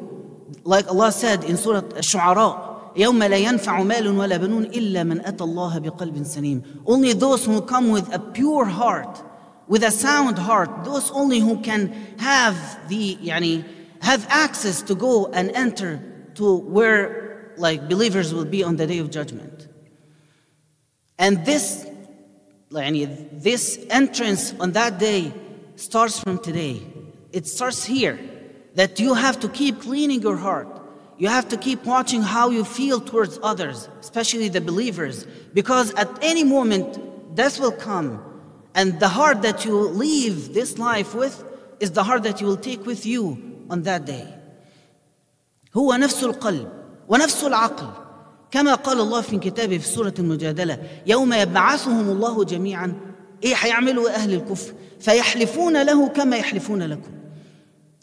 Like 0.66 0.88
Allah 0.88 1.12
said 1.12 1.44
in 1.44 1.58
Surah 1.58 1.84
الشعراء 1.98 2.70
يوم 2.96 3.24
لا 3.24 3.38
ينفع 3.38 3.84
مال 3.84 4.08
ولا 4.08 4.38
بنون 4.38 4.64
إلا 4.64 5.04
من 5.04 5.26
أتى 5.26 5.44
الله 5.44 5.80
بقلب 5.80 6.24
سليم. 6.24 6.62
Only 6.86 7.14
those 7.14 7.46
who 7.46 7.62
come 7.62 7.92
with 7.92 8.14
a 8.14 8.20
pure 8.20 8.66
heart 8.66 9.29
with 9.70 9.84
a 9.84 9.92
sound 9.92 10.38
heart, 10.38 10.84
those 10.84 11.12
only 11.12 11.40
who 11.40 11.62
can 11.62 11.94
have 12.18 12.58
the 12.90 13.16
yani, 13.18 13.64
have 14.02 14.26
access 14.30 14.82
to 14.82 14.96
go 14.96 15.28
and 15.28 15.52
enter 15.52 16.02
to 16.34 16.58
where 16.58 17.54
like 17.56 17.88
believers 17.88 18.34
will 18.34 18.46
be 18.46 18.64
on 18.64 18.76
the 18.76 18.88
day 18.88 18.98
of 18.98 19.12
judgment. 19.12 19.68
And 21.20 21.46
this 21.46 21.86
yani, 22.72 23.30
this 23.32 23.80
entrance 23.92 24.54
on 24.60 24.72
that 24.72 24.98
day 24.98 25.32
starts 25.76 26.20
from 26.20 26.40
today. 26.40 26.82
It 27.32 27.48
starts 27.48 27.86
here. 27.86 28.20
That 28.76 29.00
you 29.00 29.14
have 29.14 29.40
to 29.42 29.50
keep 29.50 29.82
cleaning 29.82 30.22
your 30.22 30.38
heart. 30.38 30.68
You 31.18 31.28
have 31.28 31.50
to 31.50 31.58
keep 31.58 31.86
watching 31.86 32.22
how 32.22 32.50
you 32.50 32.64
feel 32.64 33.02
towards 33.02 33.38
others, 33.44 33.90
especially 34.00 34.48
the 34.48 34.62
believers, 34.62 35.28
because 35.54 35.94
at 35.96 36.08
any 36.24 36.44
moment 36.44 37.36
death 37.36 37.60
will 37.60 37.74
come 37.74 38.24
and 38.76 39.00
the 39.00 39.08
heart 39.08 39.42
that 39.42 39.66
you 39.66 39.76
leave 40.06 40.54
this 40.54 40.78
life 40.78 41.16
with 41.16 41.44
is 41.80 41.92
the 41.92 42.04
heart 42.04 42.24
that 42.24 42.40
you 42.42 42.48
will 42.48 42.64
take 42.70 42.86
with 42.86 43.06
you 43.06 43.38
on 43.70 43.84
that 43.84 44.06
day. 44.06 44.28
هو 45.78 45.94
نفس 45.94 46.24
القلب 46.24 46.68
ونفس 47.08 47.44
العقل. 47.44 47.88
كما 48.52 48.74
قال 48.74 49.00
الله 49.00 49.22
في 49.22 49.38
كتابه 49.38 49.78
في 49.78 49.88
سورة 49.88 50.14
المجادلة 50.20 50.80
يوم 51.08 51.34
يبعثهم 51.34 52.10
الله 52.10 52.44
جميعا 52.44 52.94
إيه 53.44 53.56
هيعملوا 53.56 54.10
أهل 54.10 54.34
الكفر؟ 54.34 54.74
فيحلفون 55.00 55.82
له 55.84 56.08
كما 56.08 56.38
يحلفون 56.38 56.84
لكم. 56.84 57.12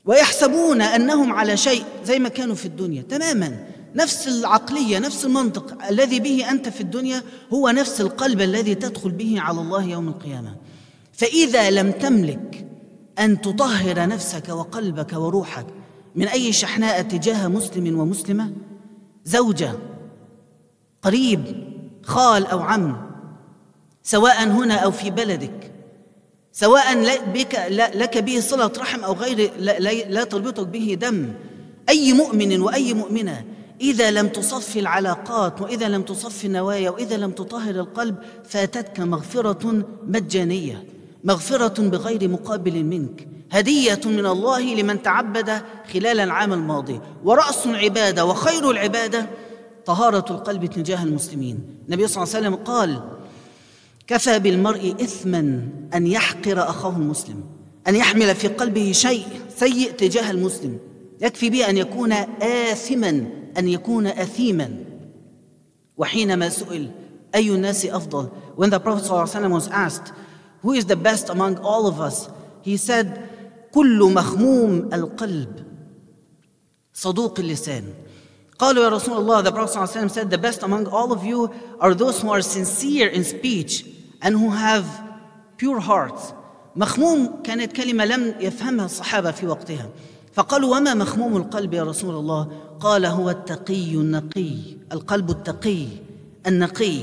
ويحسبون 0.04 0.82
أنهم 0.82 1.32
على 1.32 1.56
شيء 1.56 1.84
زي 2.04 2.18
ما 2.18 2.28
كانوا 2.28 2.54
في 2.54 2.66
الدنيا 2.66 3.02
تماما. 3.02 3.66
نفس 3.96 4.28
العقلية 4.28 4.98
نفس 4.98 5.24
المنطق 5.24 5.84
الذي 5.90 6.20
به 6.20 6.50
أنت 6.50 6.68
في 6.68 6.80
الدنيا 6.80 7.22
هو 7.52 7.68
نفس 7.68 8.00
القلب 8.00 8.40
الذي 8.40 8.74
تدخل 8.74 9.10
به 9.10 9.40
على 9.40 9.60
الله 9.60 9.84
يوم 9.84 10.08
القيامة. 10.08 10.56
فإذا 11.12 11.70
لم 11.70 11.92
تملك 11.92 12.66
أن 13.18 13.40
تطهر 13.40 14.08
نفسك 14.08 14.48
وقلبك 14.48 15.12
وروحك 15.12 15.66
من 16.14 16.28
أي 16.28 16.52
شحناء 16.52 17.02
تجاه 17.02 17.48
مسلم 17.48 17.98
ومسلمة 17.98 18.52
زوجة 19.24 19.72
قريب 21.02 21.44
خال 22.02 22.46
أو 22.46 22.60
عم 22.60 23.06
سواء 24.02 24.44
هنا 24.44 24.74
أو 24.74 24.90
في 24.90 25.10
بلدك 25.10 25.72
سواء 26.52 27.16
بك 27.32 27.66
لك 27.94 28.18
به 28.18 28.40
صلة 28.40 28.72
رحم 28.78 29.04
أو 29.04 29.12
غير 29.12 29.50
لا, 29.58 29.78
لا 30.08 30.24
تربطك 30.24 30.66
به 30.66 30.98
دم 31.00 31.32
أي 31.88 32.12
مؤمن 32.12 32.60
وأي 32.60 32.94
مؤمنة 32.94 33.44
إذا 33.80 34.10
لم 34.10 34.28
تصفي 34.28 34.80
العلاقات 34.80 35.60
وإذا 35.60 35.88
لم 35.88 36.02
تصفي 36.02 36.46
النوايا 36.46 36.90
وإذا 36.90 37.16
لم 37.16 37.30
تطهر 37.30 37.74
القلب 37.74 38.16
فاتتك 38.44 39.00
مغفرة 39.00 39.84
مجانية 40.06 40.84
مغفرة 41.24 41.82
بغير 41.88 42.28
مقابل 42.28 42.84
منك 42.84 43.28
هدية 43.50 44.00
من 44.04 44.26
الله 44.26 44.74
لمن 44.74 45.02
تعبد 45.02 45.62
خلال 45.92 46.20
العام 46.20 46.52
الماضي 46.52 47.00
ورأس 47.24 47.66
العبادة 47.66 48.24
وخير 48.24 48.70
العبادة 48.70 49.26
طهارة 49.86 50.32
القلب 50.32 50.66
تجاه 50.66 51.02
المسلمين. 51.02 51.58
النبي 51.86 52.08
صلى 52.08 52.22
الله 52.22 52.36
عليه 52.36 52.46
وسلم 52.46 52.64
قال 52.64 53.02
كفى 54.06 54.38
بالمرء 54.38 54.94
اثما 55.00 55.68
أن 55.94 56.06
يحقر 56.06 56.70
أخاه 56.70 56.96
المسلم 56.96 57.44
أن 57.88 57.96
يحمل 57.96 58.34
في 58.34 58.48
قلبه 58.48 58.92
شيء 58.92 59.26
سيء 59.56 59.90
تجاه 59.90 60.30
المسلم 60.30 60.78
يكفي 61.20 61.50
به 61.50 61.70
أن 61.70 61.76
يكون 61.76 62.12
آثما 62.42 63.26
ان 63.58 63.68
يكون 63.68 64.06
اثيما 64.06 64.84
وحينما 65.96 66.48
سئل 66.48 66.90
اي 67.34 67.50
الناس 67.54 67.86
افضل 67.86 68.28
when 68.56 68.70
the 68.70 68.80
prophet 68.80 69.04
ﷺ 69.04 69.50
was 69.52 69.68
asked 69.68 70.12
who 70.62 70.72
is 70.72 70.84
the 70.86 70.96
best 70.96 71.28
among 71.28 71.58
all 71.58 71.86
of 71.86 72.00
us 72.00 72.28
he 72.62 72.76
said 72.76 73.06
كل 73.72 74.12
مخموم 74.14 74.88
القلب 74.92 75.66
صدوق 76.92 77.40
اللسان 77.40 77.84
قالوا 78.58 78.84
يا 78.84 78.88
رسول 78.88 79.18
الله 79.18 79.42
the 79.42 79.52
prophet 79.52 79.78
ﷺ 79.78 80.10
said 80.10 80.30
the 80.30 80.38
best 80.38 80.62
among 80.62 80.86
all 80.86 81.12
of 81.12 81.24
you 81.24 81.50
are 81.80 81.94
those 81.94 82.20
who 82.22 82.30
are 82.30 82.42
sincere 82.42 83.08
in 83.08 83.24
speech 83.24 83.84
and 84.22 84.36
who 84.36 84.50
have 84.50 84.84
pure 85.58 85.80
hearts 85.80 86.32
مخموم 86.76 87.42
كانت 87.44 87.72
كلمة 87.72 88.04
لم 88.04 88.34
يفهمها 88.40 88.84
الصحابة 88.84 89.30
في 89.30 89.46
وقتها 89.46 89.90
فقالوا 90.36 90.76
وما 90.76 90.94
مخموم 90.94 91.36
القلب 91.36 91.74
يا 91.74 91.82
رسول 91.82 92.14
الله؟ 92.14 92.48
قال 92.80 93.06
هو 93.06 93.30
التقي 93.30 93.94
النقي. 93.94 94.58
القلب 94.92 95.30
التقي 95.30 95.86
النقي. 96.46 97.00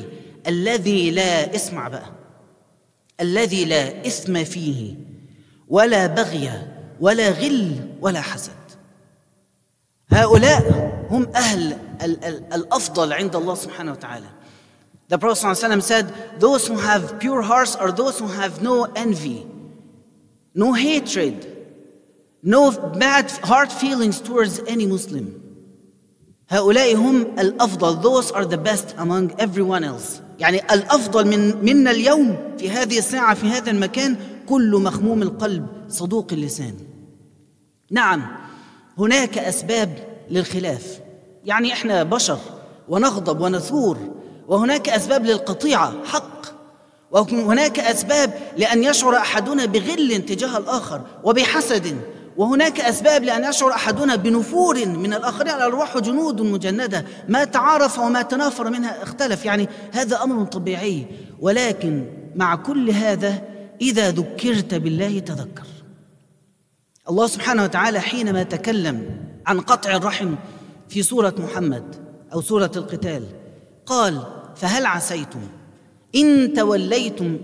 الذي 0.48 1.12
لا 1.12 1.56
اسمع 1.56 1.88
بقى. 1.88 2.12
الذي 3.22 3.66
لا 3.66 4.08
إثم 4.08 4.44
فيه. 4.44 4.96
ولا 5.68 6.08
بغي 6.08 6.52
ولا 7.02 7.30
غل 7.30 7.90
ولا 8.02 8.22
حسد. 8.22 8.52
هؤلاء 10.10 10.94
هم 11.10 11.28
أهل 11.36 11.78
الأفضل 12.54 13.14
عند 13.14 13.36
الله 13.36 13.56
سبحانه 13.56 13.92
وتعالى. 13.92 14.28
The 15.10 15.18
Prophet 15.18 15.48
ﷺ 15.48 15.82
said, 15.82 16.40
Those 16.40 16.68
who 16.68 16.78
have 16.78 17.20
pure 17.20 17.42
hearts 17.42 17.76
are 17.76 17.92
those 17.92 18.20
who 18.20 18.28
have 18.28 18.62
no 18.62 18.84
envy, 18.96 19.48
no 20.54 20.74
hatred, 20.74 21.53
no 22.44 22.72
bad 22.72 23.32
heart 23.50 23.72
feelings 23.72 24.20
towards 24.20 24.60
any 24.68 24.86
Muslim. 24.86 25.26
هؤلاء 26.50 26.96
هم 26.96 27.22
الأفضل. 27.40 28.02
Those 28.02 28.32
are 28.32 28.46
the 28.46 28.58
best 28.58 28.96
among 28.98 29.32
everyone 29.40 29.84
else. 29.84 30.22
يعني 30.40 30.74
الأفضل 30.74 31.28
من 31.28 31.66
منا 31.66 31.92
اليوم 31.92 32.38
في 32.58 32.70
هذه 32.70 32.98
الساعة 32.98 33.34
في 33.34 33.48
هذا 33.48 33.72
المكان 33.72 34.18
كل 34.50 34.82
مخموم 34.84 35.22
القلب 35.22 35.68
صدوق 35.90 36.28
اللسان. 36.32 36.74
نعم 37.92 38.28
هناك 38.98 39.38
أسباب 39.38 39.98
للخلاف. 40.30 41.00
يعني 41.46 41.74
إحنا 41.74 42.04
بشر 42.04 42.40
ونغضب 42.90 43.42
ونثور 43.42 43.98
وهناك 44.48 44.90
أسباب 44.90 45.26
للقطيعة 45.26 45.94
حق. 46.06 46.44
وهناك 47.12 47.80
أسباب 47.80 48.34
لأن 48.58 48.84
يشعر 48.84 49.16
أحدنا 49.16 49.66
بغل 49.66 50.26
تجاه 50.26 50.58
الآخر 50.58 51.02
وبحسد. 51.24 51.98
وهناك 52.38 52.80
أسباب 52.80 53.24
لأن 53.24 53.50
يشعر 53.50 53.72
أحدنا 53.72 54.16
بنفور 54.16 54.86
من 54.86 55.14
الأخرين 55.14 55.54
الأرواح 55.54 55.98
جنود 55.98 56.42
مجندة. 56.42 57.06
ما 57.30 57.44
تعارف 57.44 58.00
وما 58.00 58.22
تنافر 58.22 58.70
منها 58.70 59.04
اختلف. 59.04 59.46
يعني 59.46 59.70
هذا 59.92 60.24
أمر 60.24 60.46
طبيعي. 60.46 61.06
ولكن 61.40 62.06
مع 62.36 62.56
كل 62.56 62.90
هذا 62.90 63.42
إذا 63.82 64.12
ذكرت 64.12 64.74
بالله 64.74 65.20
تذكر. 65.20 65.68
الله 67.10 67.28
سبحانه 67.28 67.64
وتعالى 67.64 68.00
حينما 68.00 68.44
تكلم 68.44 69.18
عن 69.46 69.60
قطع 69.60 69.96
الرحم 69.96 70.36
في 70.90 71.04
سورة 71.04 71.36
محمد 71.38 71.96
أو 72.34 72.42
سورة 72.42 72.72
القتال 72.76 73.24
قال 73.86 74.24
فهل 74.56 74.86
عسيتم 74.86 75.40
إن 76.16 76.54
توليتم 76.54 77.38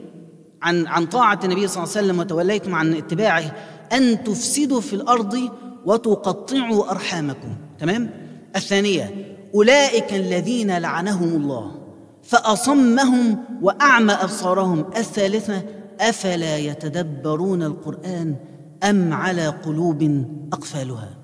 عن 0.61 0.87
عن 0.87 1.05
طاعة 1.05 1.39
النبي 1.43 1.67
صلى 1.67 1.83
الله 1.83 1.95
عليه 1.95 2.05
وسلم 2.05 2.19
وتوليتم 2.19 2.75
عن 2.75 2.93
اتباعه 2.93 3.55
أن 3.93 4.23
تفسدوا 4.23 4.81
في 4.81 4.93
الأرض 4.93 5.49
وتقطعوا 5.85 6.91
أرحامكم. 6.91 7.55
تمام؟ 7.79 8.09
الثانية 8.55 9.35
أولئك 9.55 10.13
الذين 10.13 10.77
لعنهم 10.77 11.35
الله 11.35 11.75
فأصمهم 12.23 13.45
وأعمى 13.61 14.13
أبصارهم. 14.13 14.85
الثالثة 14.97 15.63
أفلا 15.99 16.57
يتدبرون 16.57 17.63
القرآن 17.63 18.35
أم 18.83 19.13
على 19.13 19.47
قلوب 19.47 20.25
أقفالها؟ 20.53 21.17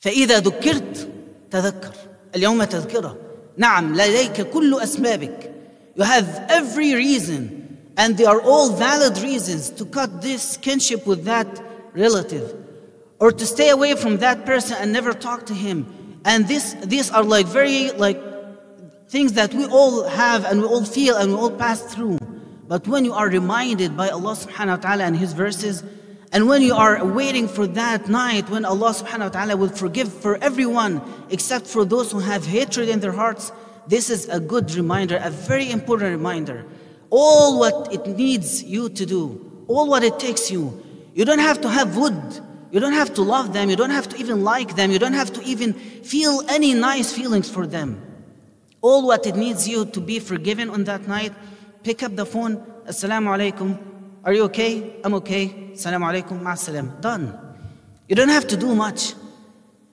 فإذا 0.00 0.38
ذكرت 0.38 1.08
تذكر 1.50 1.94
اليوم 2.36 2.64
تذكرة. 2.64 3.16
نعم 3.56 3.94
لديك 3.94 4.40
كل 4.40 4.80
أسبابك. 4.80 5.52
You 5.98 6.04
have 6.04 6.26
every 6.48 6.94
reason 6.94 7.61
and 7.96 8.16
they 8.16 8.24
are 8.24 8.40
all 8.40 8.72
valid 8.72 9.18
reasons 9.18 9.70
to 9.70 9.84
cut 9.84 10.22
this 10.22 10.56
kinship 10.56 11.06
with 11.06 11.24
that 11.24 11.46
relative 11.94 12.56
or 13.18 13.30
to 13.30 13.46
stay 13.46 13.70
away 13.70 13.94
from 13.94 14.18
that 14.18 14.44
person 14.44 14.76
and 14.80 14.92
never 14.92 15.12
talk 15.12 15.46
to 15.46 15.54
him 15.54 15.86
and 16.24 16.48
this 16.48 16.74
these 16.84 17.10
are 17.10 17.22
like 17.22 17.46
very 17.46 17.90
like 17.92 18.20
things 19.08 19.34
that 19.34 19.52
we 19.54 19.66
all 19.66 20.04
have 20.08 20.44
and 20.44 20.60
we 20.60 20.66
all 20.66 20.84
feel 20.84 21.16
and 21.16 21.32
we 21.32 21.38
all 21.38 21.50
pass 21.50 21.82
through 21.94 22.18
but 22.68 22.86
when 22.88 23.04
you 23.04 23.12
are 23.12 23.28
reminded 23.28 23.96
by 23.96 24.08
Allah 24.08 24.32
subhanahu 24.32 24.76
wa 24.78 24.82
ta'ala 24.88 25.04
and 25.04 25.16
his 25.16 25.32
verses 25.32 25.84
and 26.34 26.48
when 26.48 26.62
you 26.62 26.74
are 26.74 27.04
waiting 27.04 27.46
for 27.46 27.66
that 27.66 28.08
night 28.08 28.48
when 28.48 28.64
Allah 28.64 28.94
subhanahu 28.94 29.28
wa 29.28 29.28
ta'ala 29.28 29.56
will 29.56 29.68
forgive 29.68 30.10
for 30.10 30.38
everyone 30.40 31.02
except 31.28 31.66
for 31.66 31.84
those 31.84 32.10
who 32.10 32.20
have 32.20 32.46
hatred 32.46 32.88
in 32.88 33.00
their 33.00 33.12
hearts, 33.12 33.52
this 33.86 34.08
is 34.08 34.30
a 34.30 34.40
good 34.40 34.74
reminder, 34.74 35.20
a 35.22 35.28
very 35.28 35.70
important 35.70 36.10
reminder. 36.10 36.64
All 37.14 37.58
what 37.58 37.92
it 37.92 38.06
needs 38.06 38.64
you 38.64 38.88
to 38.88 39.04
do, 39.04 39.64
all 39.68 39.86
what 39.86 40.02
it 40.02 40.18
takes 40.18 40.50
you. 40.50 40.82
You 41.12 41.26
don't 41.26 41.40
have 41.40 41.60
to 41.60 41.68
have 41.68 41.94
wood. 41.94 42.40
You 42.70 42.80
don't 42.80 42.94
have 42.94 43.12
to 43.14 43.22
love 43.22 43.52
them. 43.52 43.68
You 43.68 43.76
don't 43.76 43.90
have 43.90 44.08
to 44.08 44.16
even 44.16 44.42
like 44.42 44.76
them. 44.76 44.90
You 44.90 44.98
don't 44.98 45.12
have 45.12 45.30
to 45.34 45.42
even 45.42 45.74
feel 45.74 46.40
any 46.48 46.72
nice 46.72 47.12
feelings 47.12 47.50
for 47.50 47.66
them. 47.66 48.00
All 48.80 49.06
what 49.06 49.26
it 49.26 49.36
needs 49.36 49.68
you 49.68 49.84
to 49.84 50.00
be 50.00 50.20
forgiven 50.20 50.70
on 50.70 50.84
that 50.84 51.06
night, 51.06 51.34
pick 51.82 52.02
up 52.02 52.16
the 52.16 52.24
phone. 52.24 52.56
Assalamu 52.86 53.28
alaikum. 53.36 53.78
Are 54.24 54.32
you 54.32 54.44
okay? 54.44 54.96
I'm 55.04 55.12
okay. 55.20 55.48
Assalamu 55.74 56.10
alaikum. 56.10 56.40
Ma'asalam. 56.40 56.98
Done. 57.02 57.38
You 58.08 58.16
don't 58.16 58.30
have 58.30 58.46
to 58.48 58.56
do 58.56 58.74
much. 58.74 59.12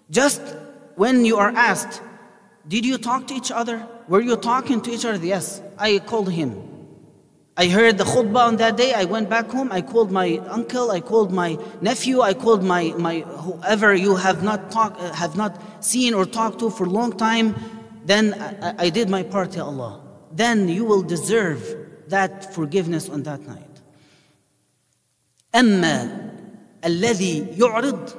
Just 0.10 0.42
when 0.96 1.26
you 1.26 1.36
are 1.36 1.50
asked, 1.50 2.02
did 2.66 2.86
you 2.86 2.98
talk 2.98 3.28
to 3.28 3.34
each 3.34 3.52
other? 3.52 3.86
Were 4.08 4.22
you 4.22 4.38
talking 4.38 4.80
to 4.84 4.92
each 4.92 5.04
other? 5.04 5.18
Yes. 5.26 5.62
I 5.78 6.00
called 6.00 6.32
him. 6.32 6.69
I 7.59 7.69
heard 7.69 7.99
the 7.99 8.05
khutbah 8.05 8.49
on 8.49 8.57
that 8.57 8.77
day. 8.77 8.95
I 8.95 9.05
went 9.05 9.31
back 9.31 9.49
home. 9.49 9.71
I 9.71 9.81
called 9.81 10.11
my 10.11 10.39
uncle. 10.51 10.91
I 10.91 11.01
called 11.01 11.33
my 11.33 11.57
nephew. 11.81 12.21
I 12.21 12.35
called 12.35 12.65
my, 12.65 12.93
my 12.99 13.21
whoever 13.21 13.95
you 13.95 14.17
have 14.17 14.43
not 14.43 14.73
talk, 14.73 14.97
uh, 14.99 15.13
have 15.13 15.37
not 15.37 15.85
seen 15.85 16.15
or 16.15 16.25
talked 16.25 16.59
to 16.61 16.71
for 16.71 16.85
a 16.85 16.91
long 16.91 17.13
time. 17.13 17.55
Then 18.05 18.35
I, 18.35 18.87
I 18.87 18.91
did 18.91 19.09
my 19.09 19.23
part 19.23 19.53
to 19.53 19.63
Allah. 19.63 20.01
Then 20.33 20.69
you 20.69 20.85
will 20.85 21.03
deserve 21.03 21.63
that 22.09 22.53
forgiveness 22.53 23.09
on 23.09 23.23
that 23.23 23.41
night. 23.47 23.71
اما 25.55 26.31
الذي 26.85 27.47
يعرض 27.59 28.11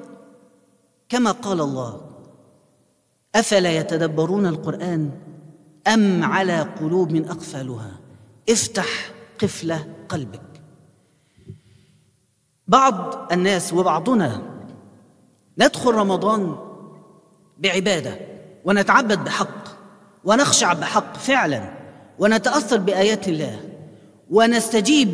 كما 1.09 1.31
قال 1.31 1.61
الله 1.61 2.01
افلا 3.35 3.77
يتدبرون 3.77 4.45
القران 4.45 5.11
ام 5.87 6.23
على 6.23 6.59
قلوب 6.61 7.11
من 7.11 7.29
اقفالها 7.29 7.99
قفله 9.42 9.86
قلبك. 10.08 10.42
بعض 12.68 13.32
الناس 13.32 13.72
وبعضنا 13.72 14.42
ندخل 15.58 15.90
رمضان 15.90 16.56
بعبادة 17.58 18.18
ونتعبد 18.64 19.24
بحق 19.24 19.68
ونخشع 20.24 20.72
بحق 20.72 21.16
فعلا 21.16 21.70
ونتأثر 22.18 22.76
بآيات 22.76 23.28
الله 23.28 23.60
ونستجيب 24.30 25.08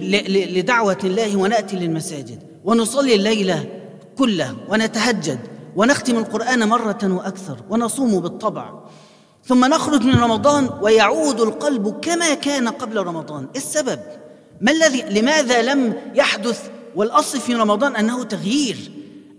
لدعوة 0.57 0.99
الله 1.05 1.37
ونأتي 1.37 1.77
للمساجد 1.77 2.43
ونصلي 2.65 3.15
الليلة 3.15 3.83
كله 4.19 4.57
ونتهجد 4.69 5.39
ونختم 5.77 6.19
القرآن 6.19 6.69
مرة 6.69 6.99
وأكثر 7.05 7.59
ونصوم 7.71 8.21
بالطبع. 8.21 8.86
ثم 9.47 9.65
نخرج 9.65 10.03
من 10.03 10.15
رمضان 10.15 10.71
ويعود 10.81 11.41
القلب 11.41 12.01
كما 12.03 12.35
كان 12.35 12.69
قبل 12.69 12.97
رمضان. 12.97 13.49
السبب؟ 13.57 14.01
ما 14.61 14.73
الذي 14.73 15.03
لماذا 15.03 15.63
لم 15.63 15.95
يحدث 16.15 16.71
والأصل 16.97 17.41
في 17.41 17.55
رمضان 17.55 17.97
أنه 17.97 18.25
تغيير 18.25 18.91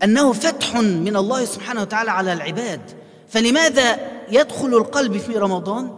أنه 0.03 0.33
فتح 0.33 0.75
من 0.77 1.15
الله 1.15 1.45
سبحانه 1.45 1.81
وتعالى 1.81 2.11
على 2.11 2.33
العباد. 2.33 2.81
فلماذا 3.27 3.99
يدخل 4.31 4.67
القلب 4.67 5.17
في 5.17 5.37
رمضان 5.37 5.89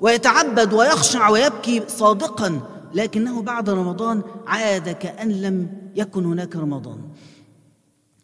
ويتعبد 0.00 0.72
ويخشع 0.72 1.28
ويبكي 1.28 1.82
صادقا 1.88 2.60
لكنه 2.94 3.42
بعد 3.42 3.70
رمضان 3.70 4.22
عاد 4.46 4.88
كأن 4.88 5.42
لم 5.42 5.68
يكن 5.96 6.24
هناك 6.24 6.56
رمضان؟ 6.56 6.98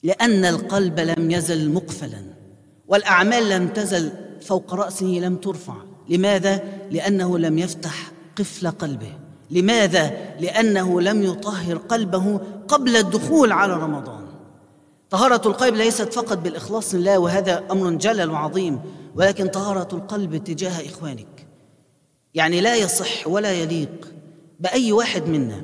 لأن 0.03 0.45
القلب 0.45 1.01
لم 1.01 1.31
يزل 1.31 1.71
مقفلا 1.71 2.23
والأعمال 2.89 3.49
لم 3.49 3.69
تزل 3.69 4.13
فوق 4.43 4.75
رأسه 4.75 5.07
لم 5.07 5.37
ترفع 5.37 5.75
لماذا؟ 6.09 6.63
لأنه 6.91 7.39
لم 7.39 7.59
يفتح 7.59 8.13
قفل 8.39 8.71
قلبه 8.71 9.13
لماذا؟ 9.51 10.11
لأنه 10.41 11.01
لم 11.01 11.23
يطهر 11.23 11.77
قلبه 11.77 12.41
قبل 12.69 12.97
الدخول 12.97 13.53
على 13.53 13.73
رمضان 13.73 14.23
طهارة 15.11 15.49
القلب 15.49 15.75
ليست 15.75 16.13
فقط 16.13 16.39
بالإخلاص 16.39 16.95
لله 16.95 17.19
وهذا 17.19 17.65
أمر 17.71 17.91
جلل 17.91 18.31
وعظيم 18.31 18.81
ولكن 19.17 19.49
طهارة 19.49 19.89
القلب 19.93 20.37
تجاه 20.37 20.87
إخوانك 20.87 21.47
يعني 22.35 22.61
لا 22.61 22.77
يصح 22.77 23.29
ولا 23.29 23.53
يليق 23.53 24.13
بأي 24.61 24.93
واحد 24.93 25.29
منا 25.29 25.63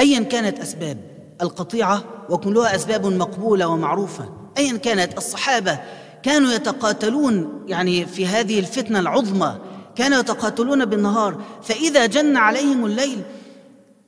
ايا 0.00 0.20
كانت 0.20 0.58
أسباب 0.58 0.98
القطيعة 1.42 2.04
وكلها 2.30 2.74
أسباب 2.74 3.06
مقبولة 3.06 3.68
ومعروفة 3.68 4.28
ايا 4.58 4.76
كانت 4.76 5.18
الصحابة 5.18 5.78
كانوا 6.22 6.52
يتقاتلون 6.52 7.64
يعني 7.66 8.06
في 8.06 8.26
هذه 8.26 8.58
الفتنة 8.58 8.98
العظمى 8.98 9.56
كانوا 9.96 10.18
يتقاتلون 10.18 10.84
بالنهار 10.84 11.40
فإذا 11.62 12.06
جن 12.06 12.36
عليهم 12.36 12.86
الليل 12.86 13.22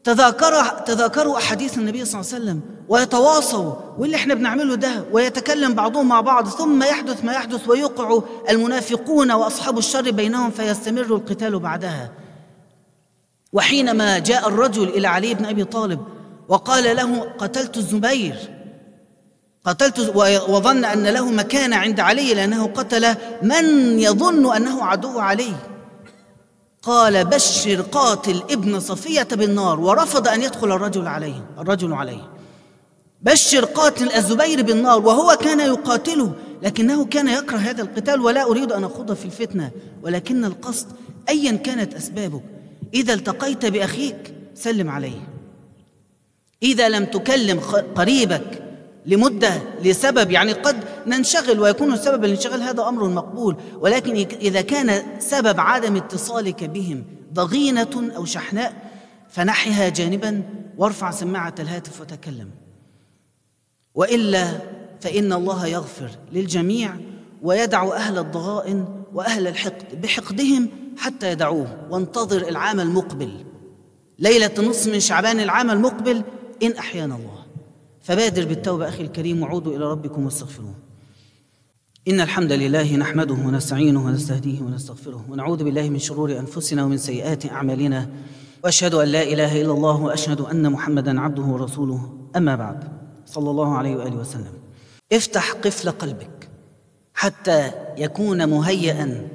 تذاكر 0.05 0.65
تذاكروا 0.87 1.39
أحاديث 1.39 1.79
النبي 1.79 2.05
صلى 2.05 2.21
الله 2.21 2.33
عليه 2.35 2.43
وسلم 2.45 2.61
ويتواصوا 2.89 3.73
واللي 3.99 4.17
إحنا 4.17 4.35
بنعمله 4.35 4.75
ده 4.75 5.05
ويتكلم 5.13 5.75
بعضهم 5.75 6.09
مع 6.09 6.21
بعض 6.21 6.49
ثم 6.49 6.83
يحدث 6.83 7.25
ما 7.25 7.33
يحدث 7.33 7.69
ويوقع 7.69 8.19
المنافقون 8.51 9.33
وأصحاب 9.33 9.79
الشر 9.79 10.11
بينهم 10.11 10.51
فيستمر 10.51 11.01
القتال 11.03 11.59
بعدها. 11.59 12.13
وحينما 13.53 14.19
جاء 14.19 14.49
الرجل 14.49 14.89
إلى 14.89 15.09
علي 15.09 15.35
بن 15.35 15.45
أبي 15.45 15.65
طالب 15.65 16.01
وقال 16.49 16.97
له 16.97 17.21
قتلت 17.39 17.77
الزبير 17.77 18.37
قتلت 19.65 19.99
وظن 20.49 20.85
أن 20.85 21.07
له 21.07 21.31
مكانة 21.31 21.77
عند 21.77 22.01
علي 22.01 22.35
لأنه 22.35 22.67
قتل 22.67 23.15
من 23.43 23.99
يظن 23.99 24.57
أنه 24.57 24.85
عدو 24.85 25.19
علي. 25.19 25.55
قال 26.83 27.25
بشر 27.25 27.81
قاتل 27.81 28.43
ابن 28.51 28.81
صفية 28.81 29.29
بالنار 29.33 29.81
ورفض 29.81 30.29
أن 30.29 30.43
يدخل 30.43 30.73
الرجل 30.73 31.07
عليه 31.07 31.47
الرجل 31.59 31.93
عليه. 31.93 32.31
بشر 33.23 33.65
قاتل 33.65 34.13
الزبير 34.13 34.63
بالنار 34.63 35.07
وهو 35.07 35.37
كان 35.37 35.61
يقاتله 35.61 36.33
لكنه 36.63 37.05
كان 37.05 37.29
يكره 37.29 37.57
هذا 37.57 37.83
القتال 37.83 38.21
ولا 38.21 38.43
أريد 38.43 38.73
أن 38.73 38.85
أخوض 38.85 39.13
في 39.13 39.25
الفتنة 39.25 39.71
ولكن 40.03 40.45
القصد 40.45 40.87
أيا 41.29 41.53
كانت 41.53 41.95
أسبابك. 41.95 42.43
إذا 42.95 43.15
التقيت 43.15 43.67
بأخيك 43.67 44.35
سلم 44.55 44.89
عليه. 44.91 45.29
إذا 46.63 46.89
لم 46.89 47.05
تكلم 47.05 47.61
قريبك 47.97 48.62
لمدة 49.07 49.63
لسبب 49.83 50.31
يعني 50.31 50.53
قد 50.53 50.85
ننشغل 51.07 51.61
ويكون 51.61 51.97
سبب 51.97 52.25
الانشغال 52.25 52.63
هذا 52.63 52.89
أمر 52.89 53.09
مقبول 53.09 53.57
ولكن 53.81 54.27
إذا 54.41 54.61
كان 54.61 55.03
سبب 55.19 55.61
عدم 55.61 55.97
اتصالك 55.97 56.65
بهم 56.65 57.05
ضغينة 57.33 58.13
أو 58.17 58.25
شحناء 58.25 58.93
فنحها 59.29 59.89
جانبا 59.89 60.43
وارفع 60.79 61.11
سماعة 61.11 61.55
الهاتف 61.59 62.01
وتكلم. 62.01 62.51
وإلا 63.95 64.47
فإن 65.01 65.33
الله 65.33 65.67
يغفر 65.67 66.11
للجميع 66.33 66.97
ويدع 67.43 67.97
أهل 67.97 68.19
الضغائن 68.19 69.05
وأهل 69.13 69.47
الحقد 69.47 70.01
بحقدهم 70.03 70.69
حتى 70.99 71.33
يدعوه. 71.33 71.87
وانتظر 71.91 72.49
العام 72.49 72.81
المقبل. 72.81 73.45
ليلة 74.19 74.53
نصف 74.59 74.93
من 74.93 75.01
شعبان 75.01 75.41
العام 75.41 75.71
المقبل 75.71 76.23
إن 76.63 76.73
أحيانا 76.73 77.15
الله. 77.15 77.42
فبادر 78.03 78.45
بالتوبة 78.45 78.89
أخي 78.89 79.03
الكريم 79.03 79.43
وعودوا 79.43 79.77
إلى 79.77 79.85
ربكم 79.85 80.25
واستغفروه. 80.25 80.75
إن 82.09 82.21
الحمد 82.21 82.53
لله 82.53 82.97
نحمده 82.97 83.35
ونستعينه 83.35 84.07
ونستهديه 84.07 84.63
ونستغفره 84.63 85.25
ونعوذ 85.31 85.65
بالله 85.65 85.89
من 85.89 85.99
شرور 85.99 86.39
أنفسنا 86.39 86.85
ومن 86.85 86.99
سيئات 86.99 87.47
أعمالنا 87.47 88.11
وأشهد 88.65 88.95
أن 88.95 89.09
لا 89.09 89.23
إله 89.23 89.63
إلا 89.63 89.73
الله 89.73 90.03
وأشهد 90.03 90.41
أن 90.41 90.73
محمدا 90.73 91.21
عبده 91.21 91.43
ورسوله. 91.43 92.29
أما 92.37 92.57
بعد 92.57 92.85
صلى 93.27 93.51
الله 93.51 93.77
عليه 93.77 93.97
وآله 93.97 94.17
وسلم. 94.17 94.53
افتح 95.13 95.53
قفل 95.53 95.91
قلبك 95.91 96.49
حتى 97.15 97.71
يكون 97.99 98.49
مهيئا 98.49 99.29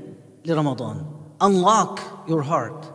لرمضان. 0.46 1.06
Unlock 1.42 2.00
your 2.28 2.42
heart. 2.42 2.86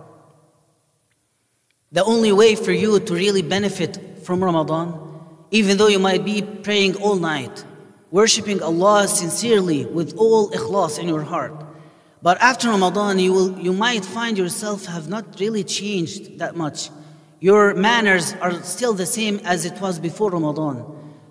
The 1.92 2.04
only 2.04 2.32
way 2.32 2.54
for 2.56 2.72
you 2.72 3.00
to 3.00 3.14
really 3.14 3.42
benefit 3.42 3.98
from 4.22 4.44
Ramadan 4.44 5.11
even 5.58 5.76
though 5.76 5.86
you 5.86 6.00
might 6.00 6.24
be 6.24 6.42
praying 6.42 6.96
all 6.96 7.16
night 7.16 7.64
worshiping 8.10 8.60
Allah 8.60 9.06
sincerely 9.06 9.86
with 9.86 10.16
all 10.18 10.50
ikhlas 10.50 10.98
in 10.98 11.06
your 11.06 11.22
heart 11.22 11.54
but 12.26 12.36
after 12.40 12.68
Ramadan 12.68 13.20
you 13.20 13.32
will 13.32 13.52
you 13.66 13.72
might 13.72 14.04
find 14.04 14.36
yourself 14.36 14.86
have 14.86 15.08
not 15.08 15.24
really 15.38 15.62
changed 15.62 16.40
that 16.40 16.56
much 16.56 16.90
your 17.38 17.74
manners 17.74 18.34
are 18.40 18.54
still 18.62 18.94
the 18.94 19.06
same 19.06 19.38
as 19.44 19.64
it 19.64 19.80
was 19.80 20.00
before 20.00 20.30
Ramadan 20.30 20.76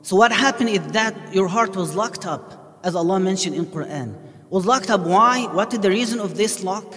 so 0.04 0.16
what 0.16 0.32
happened 0.32 0.70
is 0.70 0.80
that 0.94 1.16
your 1.34 1.48
heart 1.48 1.76
was 1.76 1.96
locked 1.96 2.26
up, 2.26 2.80
as 2.84 2.96
Allah 2.96 3.20
mentioned 3.20 3.56
in 3.56 3.66
Quran. 3.66 4.16
Was 4.50 4.66
locked 4.66 4.90
up. 4.90 5.02
Why? 5.02 5.46
What 5.54 5.74
is 5.74 5.80
the 5.80 5.90
reason 5.90 6.20
of 6.20 6.36
this 6.36 6.64
lock? 6.64 6.96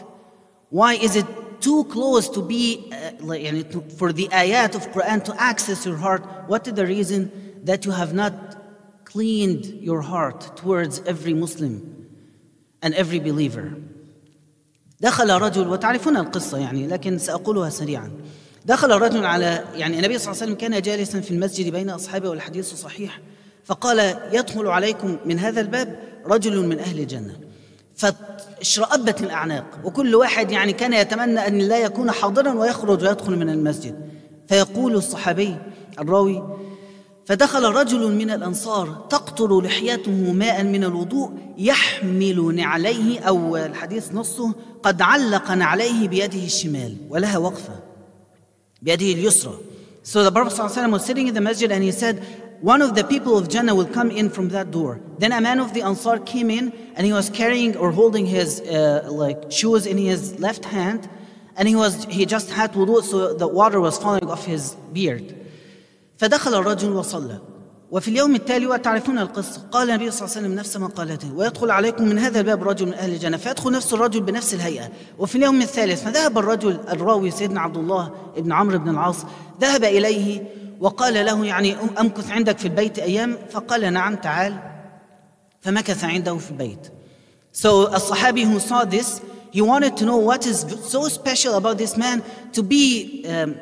Why 0.70 0.94
is 0.94 1.14
it 1.14 1.26
too 1.64 1.84
close 1.84 2.28
to 2.36 2.40
be 2.42 2.64
uh, 2.92 3.90
for 3.98 4.12
the 4.12 4.26
ayat 4.42 4.74
of 4.74 4.82
Quran 4.94 5.24
to 5.28 5.32
access 5.50 5.86
your 5.86 5.96
heart? 5.96 6.22
What 6.46 6.62
is 6.68 6.74
the 6.74 6.86
reason 6.86 7.20
that 7.64 7.80
you 7.86 7.92
have 7.92 8.12
not 8.12 8.34
cleaned 9.04 9.64
your 9.88 10.02
heart 10.02 10.40
towards 10.60 10.94
every 11.12 11.34
Muslim 11.44 11.74
and 12.82 12.94
every 12.94 13.20
believer? 13.28 13.68
دخل 15.00 15.30
رجل 15.30 15.68
وتعرفون 15.68 16.16
القصة 16.16 16.58
يعني 16.58 16.86
لكن 16.86 17.18
سأقولها 17.18 17.70
سريعا 17.70 18.10
دخل 18.64 18.90
رجل 18.90 19.24
على 19.24 19.64
يعني 19.74 19.96
النبي 19.98 20.18
صلى 20.18 20.32
الله 20.32 20.42
عليه 20.42 20.52
وسلم 20.52 20.54
كان 20.54 20.82
جالسا 20.82 21.20
في 21.20 21.30
المسجد 21.30 21.72
بين 21.72 21.90
أصحابه 21.90 22.30
والحديث 22.30 22.74
صحيح 22.74 23.20
فقال 23.64 24.18
يدخل 24.32 24.66
عليكم 24.66 25.16
من 25.24 25.38
هذا 25.38 25.60
الباب 25.60 25.98
رجل 26.26 26.66
من 26.66 26.78
أهل 26.78 27.00
الجنة 27.00 27.43
فاشرأبت 27.96 29.20
الأعناق 29.20 29.64
وكل 29.84 30.14
واحد 30.14 30.50
يعني 30.50 30.72
كان 30.72 30.92
يتمنى 30.92 31.46
أن 31.46 31.58
لا 31.58 31.78
يكون 31.78 32.10
حاضرا 32.10 32.52
ويخرج 32.52 33.02
ويدخل 33.02 33.36
من 33.36 33.50
المسجد. 33.50 34.10
فيقول 34.48 34.94
الصحابي 34.94 35.56
الراوي 35.98 36.42
فدخل 37.26 37.64
رجل 37.64 38.12
من 38.12 38.30
الأنصار 38.30 39.06
تقطر 39.10 39.60
لحيته 39.60 40.32
ماء 40.32 40.64
من 40.64 40.84
الوضوء 40.84 41.32
يحمل 41.58 42.54
نعليه 42.54 43.20
أو 43.20 43.56
الحديث 43.56 44.12
نصه 44.12 44.54
قد 44.82 45.02
علق 45.02 45.50
نعليه 45.50 46.08
بيده 46.08 46.44
الشمال 46.44 46.96
ولها 47.08 47.38
وقفة 47.38 47.74
بيده 48.82 49.06
اليسرى. 49.06 49.54
So 50.02 50.22
the 50.22 50.30
Prophet 50.30 50.52
ﷺ 50.52 50.92
was 50.92 51.02
sitting 51.06 51.28
in 51.28 51.34
the 51.34 51.40
masjid 51.40 51.72
and 51.72 51.82
he 51.82 51.90
said, 51.90 52.22
one 52.72 52.80
of 52.80 52.90
the 52.98 53.04
people 53.12 53.36
of 53.40 53.44
Jannah 53.52 53.74
will 53.74 53.90
come 53.98 54.10
in 54.20 54.26
from 54.36 54.46
that 54.56 54.70
door. 54.70 54.92
Then 55.18 55.32
a 55.32 55.40
man 55.48 55.58
of 55.60 55.74
the 55.74 55.82
Ansar 55.82 56.18
came 56.32 56.48
in 56.58 56.72
and 56.94 57.02
he 57.08 57.12
was 57.12 57.28
carrying 57.28 57.76
or 57.76 57.88
holding 58.00 58.24
his 58.24 58.60
uh, 58.60 59.06
like 59.22 59.40
shoes 59.58 59.82
in 59.92 59.98
his 59.98 60.20
left 60.46 60.64
hand 60.64 61.00
and 61.56 61.68
he 61.68 61.76
was 61.82 61.92
he 62.18 62.24
just 62.34 62.48
had 62.58 62.70
wudu 62.72 63.02
so 63.10 63.34
the 63.34 63.50
water 63.60 63.80
was 63.86 63.94
falling 63.98 64.28
off 64.32 64.46
his 64.46 64.76
beard. 64.94 65.26
فدخل 66.18 66.54
الرجل 66.54 66.92
وصلى. 66.92 67.40
وفي 67.90 68.08
اليوم 68.08 68.34
التالي 68.34 68.66
وتعرفون 68.66 69.18
القصة؟ 69.18 69.60
قال 69.72 69.90
النبي 69.90 70.10
صلى 70.10 70.26
الله 70.26 70.36
عليه 70.36 70.46
وسلم 70.46 70.54
نفس 70.54 70.76
مقالته 70.76 71.34
ويدخل 71.34 71.70
عليكم 71.70 72.04
من 72.04 72.18
هذا 72.18 72.40
الباب 72.40 72.68
رجل 72.68 72.86
من 72.86 72.94
أهل 72.94 73.12
الجنة. 73.12 73.36
فيدخل 73.36 73.72
نفس 73.72 73.94
الرجل 73.94 74.20
بنفس 74.20 74.54
الهيئة. 74.54 74.88
وفي 75.18 75.38
اليوم 75.38 75.62
الثالث 75.62 76.04
فذهب 76.04 76.38
الرجل 76.38 76.80
الراوي 76.88 77.30
سيدنا 77.30 77.60
عبد 77.60 77.76
الله 77.76 78.10
بن 78.36 78.52
عمرو 78.52 78.78
بن 78.78 78.88
العاص. 78.88 79.16
ذهب 79.60 79.84
إليه 79.84 80.42
وقال 80.83 81.25
له 81.25 81.45
يعني 81.45 81.75
أمكث 81.99 82.31
عندك 82.31 82.57
في 82.57 82.65
البيت 82.65 82.99
أيام 82.99 83.37
فقال 83.49 83.93
نعم 83.93 84.15
تعال 84.15 84.59
فمكث 85.61 86.03
عنده 86.03 86.37
في 86.37 86.51
البيت 86.51 86.91
So 87.51 87.87
a 87.87 87.99
Sahabi 87.99 88.43
who 88.45 88.59
saw 88.59 88.85
this, 88.85 89.21
he 89.51 89.61
wanted 89.61 89.97
to 89.97 90.05
know 90.05 90.17
what 90.17 90.45
is 90.45 90.59
so 90.83 91.07
special 91.07 91.55
about 91.55 91.77
this 91.77 91.97
man 91.97 92.21
to 92.53 92.61
be 92.61 93.25
um, 93.27 93.59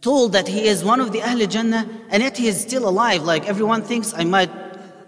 told 0.00 0.32
that 0.32 0.48
he 0.48 0.66
is 0.66 0.84
one 0.84 1.00
of 1.00 1.12
the 1.12 1.22
Ahl 1.22 1.46
Jannah 1.46 1.88
and 2.10 2.22
yet 2.22 2.36
he 2.36 2.48
is 2.48 2.60
still 2.60 2.88
alive. 2.88 3.22
Like 3.22 3.48
everyone 3.48 3.82
thinks 3.82 4.12
I 4.12 4.24
might 4.24 4.50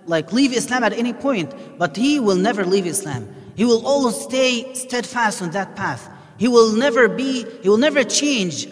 like 0.07 0.33
leave 0.33 0.53
Islam 0.53 0.85
at 0.85 0.93
any 0.93 1.13
point, 1.13 1.53
but 1.79 1.97
he 1.97 2.21
will 2.21 2.37
never 2.37 2.65
leave 2.65 2.87
Islam. 2.87 3.29
He 3.57 3.65
will 3.65 3.85
always 3.85 4.17
stay 4.17 4.73
steadfast 4.75 5.43
on 5.43 5.51
that 5.51 5.75
path. 5.75 6.09
He 6.39 6.49
will 6.49 6.73
never 6.73 7.09
be, 7.09 7.45
he 7.63 7.69
will 7.69 7.79
never 7.79 8.05
change 8.05 8.69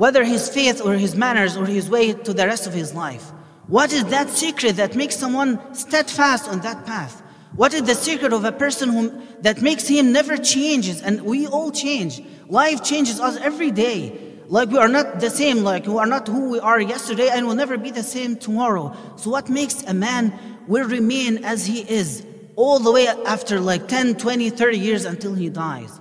whether 0.00 0.24
his 0.24 0.48
faith 0.48 0.80
or 0.82 0.94
his 0.94 1.14
manners 1.14 1.58
or 1.58 1.66
his 1.66 1.90
way 1.90 2.14
to 2.14 2.32
the 2.32 2.46
rest 2.46 2.66
of 2.66 2.72
his 2.72 2.94
life. 2.94 3.32
What 3.66 3.92
is 3.92 4.02
that 4.06 4.30
secret 4.30 4.76
that 4.76 4.96
makes 4.96 5.14
someone 5.14 5.60
steadfast 5.74 6.48
on 6.48 6.60
that 6.60 6.86
path? 6.86 7.22
What 7.54 7.74
is 7.74 7.82
the 7.82 7.94
secret 7.94 8.32
of 8.32 8.46
a 8.46 8.50
person 8.50 8.88
who, 8.88 9.22
that 9.42 9.60
makes 9.60 9.86
him 9.86 10.10
never 10.10 10.38
changes? 10.38 11.02
And 11.02 11.20
we 11.20 11.46
all 11.46 11.70
change. 11.70 12.22
Life 12.48 12.82
changes 12.82 13.20
us 13.20 13.36
every 13.36 13.70
day. 13.70 14.38
Like 14.48 14.70
we 14.70 14.78
are 14.78 14.88
not 14.88 15.20
the 15.20 15.28
same, 15.28 15.58
like 15.64 15.86
we 15.86 15.98
are 15.98 16.06
not 16.06 16.26
who 16.26 16.48
we 16.48 16.60
are 16.60 16.80
yesterday 16.80 17.28
and 17.30 17.46
will 17.46 17.54
never 17.54 17.76
be 17.76 17.90
the 17.90 18.02
same 18.02 18.36
tomorrow. 18.36 18.96
So, 19.16 19.28
what 19.28 19.50
makes 19.50 19.82
a 19.82 19.92
man 19.92 20.32
will 20.66 20.88
remain 20.88 21.44
as 21.44 21.66
he 21.66 21.80
is 21.82 22.24
all 22.56 22.78
the 22.78 22.90
way 22.90 23.06
after 23.06 23.60
like 23.60 23.86
10, 23.86 24.14
20, 24.14 24.48
30 24.48 24.78
years 24.78 25.04
until 25.04 25.34
he 25.34 25.50
dies? 25.50 26.00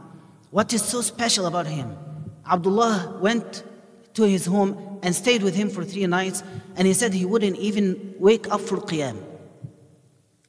What 0.52 0.72
is 0.72 0.86
so 0.86 1.02
special 1.02 1.48
about 1.48 1.68
him? 1.68 1.98
Abdullah 2.50 3.20
went 3.22 3.66
to 4.15 4.23
his 4.25 4.47
home 4.47 5.01
and 5.03 5.15
stayed 5.15 5.43
with 5.43 5.55
him 5.55 5.69
for 5.69 5.85
three 5.85 6.07
nights, 6.07 6.43
and 6.77 6.87
he 6.87 6.95
said 6.95 7.13
he 7.13 7.25
wouldn't 7.25 7.57
even 7.57 8.15
wake 8.19 8.51
up 8.51 8.61
for 8.61 8.79
Qiyam. 8.79 9.17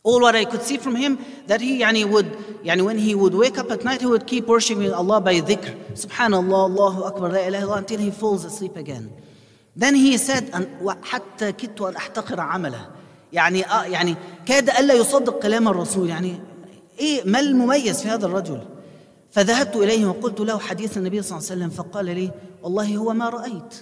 All 0.04 0.22
what 0.22 0.36
I 0.36 0.46
could 0.46 0.62
see 0.62 0.78
from 0.78 0.96
him 0.96 1.18
that 1.48 1.62
he 1.62 1.82
يعني 1.82 2.06
would 2.06 2.28
يعني 2.64 2.84
when 2.86 2.98
he 3.00 3.16
would 3.16 3.34
wake 3.34 3.58
up 3.58 3.72
at 3.72 3.84
night 3.84 4.02
he 4.02 4.08
would 4.08 4.28
keep 4.28 4.46
worshiping 4.46 4.94
Allah 4.94 5.20
by 5.20 5.42
dhikr 5.42 5.76
Subhanallah 5.94 6.70
Allahu 6.70 7.04
Akbar 7.06 7.32
La 7.32 7.40
ilaha 7.40 7.66
illallah 7.66 7.78
until 7.80 8.00
he 8.00 8.12
falls 8.12 8.46
asleep 8.46 8.76
again. 8.76 9.12
Then 9.76 9.96
he 9.96 10.18
said 10.18 10.52
حتى 11.04 11.52
كدت 11.52 11.82
أن 11.82 11.96
أحتقر 11.96 12.40
عمله 12.40 12.88
يعني 13.34 13.66
آه 13.66 13.84
يعني 13.84 14.16
كاد 14.46 14.70
ألا 14.70 14.94
يصدق 14.94 15.40
كلام 15.40 15.68
الرسول 15.68 16.10
يعني 16.10 16.40
إيه 17.00 17.24
ما 17.26 17.40
المميز 17.40 18.02
في 18.02 18.10
هذا 18.10 18.26
الرجل 18.26 18.62
فذهبت 19.31 19.77
إليه 19.77 20.07
وقلت 20.07 20.41
له 20.41 20.59
حديث 20.59 20.99
النبي 20.99 21.23
صلى 21.23 21.39
الله 21.39 21.51
عليه 21.51 21.61
وسلم 21.61 21.71
فقال 21.71 22.05
لي 22.05 22.31
والله 22.63 22.97
هو 22.97 23.13
ما 23.15 23.29
رأيت 23.29 23.75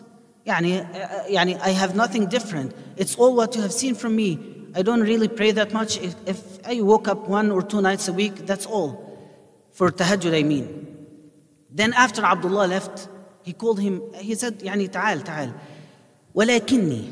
يعني 0.46 0.86
يعني 1.26 1.58
I 1.58 1.70
have 1.70 1.94
nothing 1.94 2.26
different 2.26 2.72
it's 2.96 3.14
all 3.16 3.34
what 3.36 3.56
you 3.56 3.62
have 3.62 3.72
seen 3.72 3.94
from 3.94 4.16
me 4.16 4.38
I 4.74 4.82
don't 4.82 5.00
really 5.00 5.28
pray 5.28 5.50
that 5.52 5.72
much. 5.72 5.98
If, 5.98 6.14
if 6.26 6.40
I 6.64 6.80
woke 6.82 7.08
up 7.08 7.28
one 7.28 7.50
or 7.50 7.62
two 7.62 7.80
nights 7.80 8.08
a 8.08 8.12
week, 8.12 8.46
that's 8.46 8.66
all. 8.66 8.90
For 9.72 9.90
tahajjud, 9.90 10.34
I 10.34 10.42
mean. 10.42 10.66
Then 11.70 11.92
after 11.94 12.24
Abdullah 12.24 12.66
left, 12.66 13.08
he 13.42 13.52
called 13.52 13.80
him, 13.80 14.02
he 14.14 14.34
said, 14.34 14.62
يعني 14.62 14.88
تعال 14.88 15.24
تعال 15.24 15.52
ولكني 16.34 17.08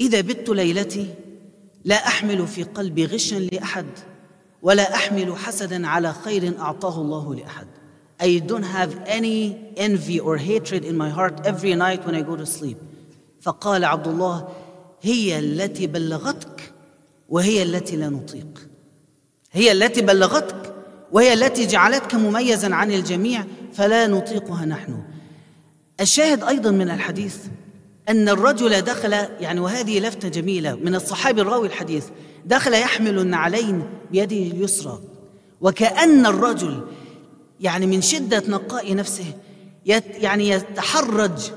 إذا 0.00 0.20
بت 0.20 0.48
ليلتي 0.48 1.14
لا 1.84 2.06
أحمل 2.06 2.46
في 2.46 2.62
قلبي 2.62 3.06
غشا 3.06 3.34
لأحد 3.34 3.86
ولا 4.64 4.94
أحمل 4.94 5.36
حسدا 5.36 5.86
على 5.86 6.12
خير 6.12 6.58
أعطاه 6.58 7.00
الله 7.00 7.34
لأحد. 7.34 7.66
I 8.18 8.38
don't 8.38 8.64
have 8.64 8.92
any 9.06 9.56
envy 9.76 10.18
or 10.18 10.38
hatred 10.38 10.84
in 10.84 10.96
my 10.96 11.10
heart 11.10 11.44
every 11.44 11.74
night 11.74 12.06
when 12.06 12.14
I 12.14 12.22
go 12.22 12.34
to 12.36 12.46
sleep. 12.46 12.78
فقال 13.40 13.84
عبد 13.84 14.06
الله 14.08 14.48
هي 15.02 15.38
التي 15.38 15.86
بلغتك 15.86 16.72
وهي 17.28 17.62
التي 17.62 17.96
لا 17.96 18.08
نطيق 18.08 18.68
هي 19.52 19.72
التي 19.72 20.02
بلغتك 20.02 20.74
وهي 21.12 21.32
التي 21.32 21.66
جعلتك 21.66 22.14
مميزا 22.14 22.74
عن 22.74 22.92
الجميع 22.92 23.44
فلا 23.72 24.06
نطيقها 24.06 24.64
نحن 24.64 25.02
الشاهد 26.00 26.44
أيضا 26.44 26.70
من 26.70 26.90
الحديث 26.90 27.36
أن 28.08 28.28
الرجل 28.28 28.80
دخل 28.80 29.12
يعني 29.40 29.60
وهذه 29.60 30.00
لفتة 30.00 30.28
جميلة 30.28 30.74
من 30.74 30.94
الصحابي 30.94 31.40
الراوي 31.40 31.66
الحديث 31.66 32.04
دخل 32.46 32.74
يحمل 32.74 33.18
النعلين 33.18 33.82
بيده 34.10 34.36
اليسرى. 34.36 34.98
وكأن 35.60 36.26
الرجل 36.26 36.80
يعني 37.60 37.86
من 37.86 38.02
شدة 38.02 38.42
نقاء 38.48 38.94
نفسه 38.94 39.24
يعني 40.20 40.48
يتحرج 40.48 41.50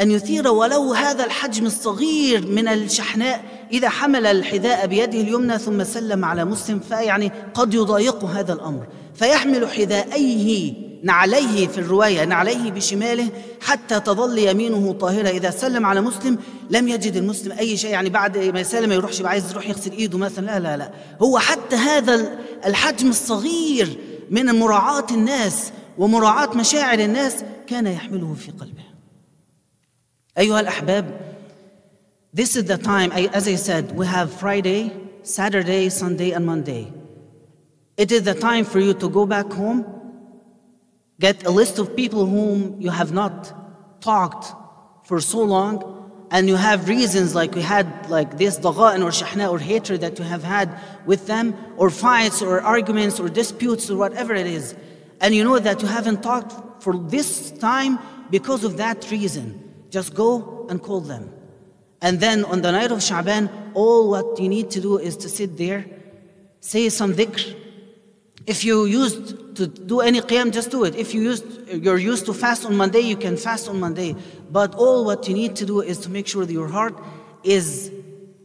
أن 0.00 0.10
يثير 0.10 0.48
ولو 0.48 0.92
هذا 0.92 1.24
الحجم 1.24 1.66
الصغير 1.66 2.46
من 2.46 2.68
الشحناء 2.68 3.44
إذا 3.72 3.88
حمل 3.88 4.26
الحذاء 4.26 4.86
بيده 4.86 5.20
اليمنى 5.20 5.58
ثم 5.58 5.84
سلم 5.84 6.24
على 6.24 6.44
مسلم 6.44 6.80
فيعني 6.80 7.32
قد 7.54 7.74
يضايق 7.74 8.24
هذا 8.24 8.52
الأمر. 8.52 8.86
فيحمل 9.14 9.68
حذاءيه 9.68 10.87
نعليه 11.02 11.66
في 11.66 11.78
الرواية 11.78 12.24
نعليه 12.24 12.70
بشماله 12.70 13.30
حتى 13.60 14.00
تظل 14.00 14.38
يمينه 14.38 14.92
طاهرة. 14.92 15.28
إذا 15.28 15.50
سلم 15.50 15.86
على 15.86 16.00
مسلم 16.00 16.38
لم 16.70 16.88
يجد 16.88 17.16
المسلم 17.16 17.58
أي 17.58 17.76
شيء 17.76 17.90
يعني 17.90 18.10
بعد 18.10 18.38
ما 18.38 18.60
يسلم 18.60 18.92
يروحش 18.92 19.22
عايز 19.22 19.50
يروح 19.50 19.68
يغسل 19.68 19.92
إيده 19.92 20.18
مثلا. 20.18 20.46
لا 20.46 20.58
لا 20.58 20.76
لا. 20.76 20.92
هو 21.22 21.38
حتى 21.38 21.76
هذا 21.76 22.38
الحجم 22.66 23.08
الصغير 23.08 23.98
من 24.30 24.44
مراعاة 24.46 25.06
الناس 25.10 25.72
ومراعاة 25.98 26.56
مشاعر 26.56 26.98
الناس 26.98 27.34
كان 27.66 27.86
يحمله 27.86 28.34
في 28.34 28.50
قلبه. 28.50 28.84
أيها 30.38 30.60
الأحباب 30.60 31.28
This 32.34 32.56
is 32.56 32.64
the 32.64 32.76
time, 32.76 33.10
as 33.38 33.48
I 33.48 33.54
said, 33.54 33.96
we 33.96 34.06
have 34.06 34.30
Friday, 34.30 34.92
Saturday, 35.22 35.88
Sunday, 35.88 36.32
and 36.32 36.44
Monday. 36.44 36.92
It 37.96 38.12
is 38.12 38.22
the 38.22 38.34
time 38.34 38.64
for 38.64 38.78
you 38.78 38.92
to 38.94 39.08
go 39.08 39.24
back 39.26 39.50
home, 39.50 39.84
get 41.20 41.44
a 41.44 41.50
list 41.50 41.78
of 41.78 41.96
people 41.96 42.26
whom 42.26 42.80
you 42.80 42.90
have 42.90 43.12
not 43.12 44.00
talked 44.00 44.54
for 45.04 45.20
so 45.20 45.42
long, 45.42 46.26
and 46.30 46.48
you 46.48 46.56
have 46.56 46.88
reasons 46.88 47.34
like 47.34 47.54
we 47.54 47.62
had 47.62 47.86
like 48.10 48.36
this 48.36 48.58
daga'an 48.58 49.02
or 49.02 49.10
shahna 49.10 49.50
or 49.50 49.58
hatred 49.58 50.02
that 50.02 50.18
you 50.18 50.24
have 50.24 50.44
had 50.44 50.78
with 51.06 51.26
them, 51.26 51.54
or 51.76 51.90
fights 51.90 52.42
or 52.42 52.60
arguments 52.60 53.18
or 53.18 53.28
disputes 53.28 53.90
or 53.90 53.96
whatever 53.96 54.34
it 54.34 54.46
is, 54.46 54.76
and 55.20 55.34
you 55.34 55.42
know 55.42 55.58
that 55.58 55.80
you 55.82 55.88
haven't 55.88 56.22
talked 56.22 56.82
for 56.82 56.96
this 56.96 57.50
time 57.52 57.98
because 58.30 58.62
of 58.62 58.76
that 58.76 59.10
reason. 59.10 59.46
Just 59.90 60.14
go 60.14 60.66
and 60.68 60.82
call 60.82 61.00
them. 61.00 61.32
And 62.00 62.20
then 62.20 62.44
on 62.44 62.62
the 62.62 62.70
night 62.70 62.92
of 62.92 62.98
Sha'ban, 62.98 63.72
all 63.74 64.10
what 64.10 64.38
you 64.38 64.48
need 64.48 64.70
to 64.70 64.80
do 64.80 64.98
is 64.98 65.16
to 65.16 65.28
sit 65.28 65.56
there, 65.56 65.86
say 66.60 66.90
some 66.90 67.14
dhikr. 67.14 67.56
If 68.47 68.65
you 68.65 68.85
used 68.85 69.55
to 69.55 69.67
do 69.67 70.01
any 70.01 70.19
qiyam, 70.19 70.51
just 70.51 70.69
do 70.69 70.83
it. 70.83 70.95
If 70.95 71.13
you 71.13 71.21
used, 71.21 71.45
you're 71.69 71.97
used 71.97 72.25
to 72.25 72.33
fast 72.33 72.65
on 72.65 72.75
Monday, 72.75 72.99
you 72.99 73.15
can 73.15 73.37
fast 73.37 73.69
on 73.69 73.79
Monday. 73.79 74.15
But 74.51 74.75
all 74.75 75.05
what 75.05 75.27
you 75.27 75.33
need 75.33 75.55
to 75.57 75.65
do 75.65 75.81
is 75.81 75.97
to 75.99 76.09
make 76.09 76.27
sure 76.27 76.45
that 76.45 76.51
your 76.51 76.67
heart 76.67 76.95
is 77.43 77.91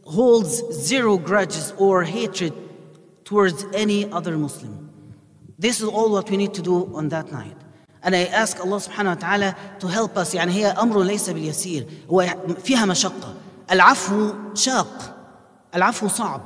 holds 0.03 0.63
zero 0.71 1.17
grudges 1.17 1.73
or 1.77 2.03
hatred 2.03 2.53
towards 3.25 3.65
any 3.73 4.11
other 4.11 4.37
Muslim. 4.37 4.89
This 5.59 5.81
is 5.81 5.87
all 5.87 6.11
what 6.11 6.29
we 6.31 6.37
need 6.37 6.53
to 6.55 6.61
do 6.61 6.89
on 6.95 7.09
that 7.09 7.31
night. 7.31 7.55
And 8.01 8.15
I 8.15 8.23
ask 8.25 8.59
Allah 8.59 8.77
subhanahu 8.77 9.15
wa 9.15 9.27
ta'ala 9.27 9.55
to 9.79 9.87
help 9.87 10.17
us 10.17 10.33
يعني 10.33 10.51
هي 10.51 10.65
أمر 10.65 11.03
ليس 11.03 11.29
باليسير 11.29 11.87
هو 12.09 12.35
فيها 12.63 12.85
مشقة 12.85 13.35
العفو 13.71 14.33
شاق 14.53 15.15
العفو 15.75 16.07
صعب 16.07 16.41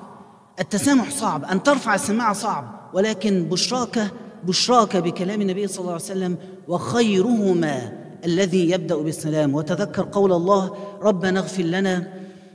التسامح 0.59 1.09
صعب 1.11 1.45
أن 1.45 1.63
ترفع 1.63 1.95
السماعة 1.95 2.33
صعب 2.33 2.76
ولكن 2.94 3.44
بشراك 3.44 4.10
بشراك 4.44 4.96
بكلام 4.96 5.40
النبي 5.40 5.66
صلى 5.66 5.80
الله 5.80 5.92
عليه 5.92 6.02
وسلم 6.02 6.36
وخيرهما 6.68 7.92
الذي 8.24 8.70
يبدأ 8.70 8.96
بالسلام. 8.96 9.54
وتذكر 9.54 10.08
قول 10.12 10.32
الله 10.32 10.76
ربنا 11.02 11.40
اغفر 11.40 11.62
لنا 11.62 12.12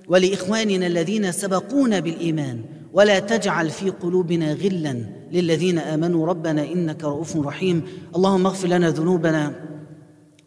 ولإخواننا 0.08 0.88
الذين 0.88 1.32
سبقونا 1.32 2.00
بالإيمان 2.00 2.62
ولا 2.94 3.20
تجعل 3.20 3.70
في 3.70 3.90
قلوبنا 3.90 4.54
غلا 4.54 5.06
للذين 5.32 5.80
آمنوا. 5.80 6.28
ربنا 6.28 6.64
إنك 6.64 7.04
رؤوف 7.04 7.38
رحيم. 7.38 7.84
اللهم 8.16 8.46
اغفر 8.46 8.68
لنا 8.68 8.90
ذنوبنا 8.90 9.56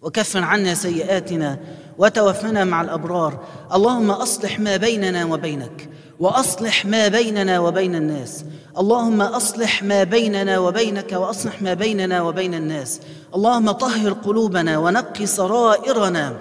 وكفر 0.03 0.40
عنا 0.40 0.75
سيئاتنا 0.75 1.59
وتوفنا 1.99 2.64
مع 2.64 2.83
الأبرار. 2.83 3.44
اللهم 3.75 4.11
أصلح 4.11 4.61
ما 4.61 4.77
بيننا 4.77 5.25
وبينك 5.25 5.88
وأصلح 6.20 6.87
ما 6.87 7.09
بيننا 7.09 7.61
وبين 7.61 7.94
الناس. 7.94 8.44
اللهم 8.79 9.22
أصلح 9.22 9.83
ما 9.83 10.05
بيننا 10.05 10.59
وبينك 10.59 11.12
وأصلح 11.12 11.62
ما 11.62 11.74
بيننا 11.74 12.22
وبين 12.22 12.55
الناس. 12.55 13.00
اللهم 13.35 13.70
طهر 13.70 14.12
قلوبنا 14.12 14.79
ونقي 14.79 15.26
سرائرنا. 15.26 16.37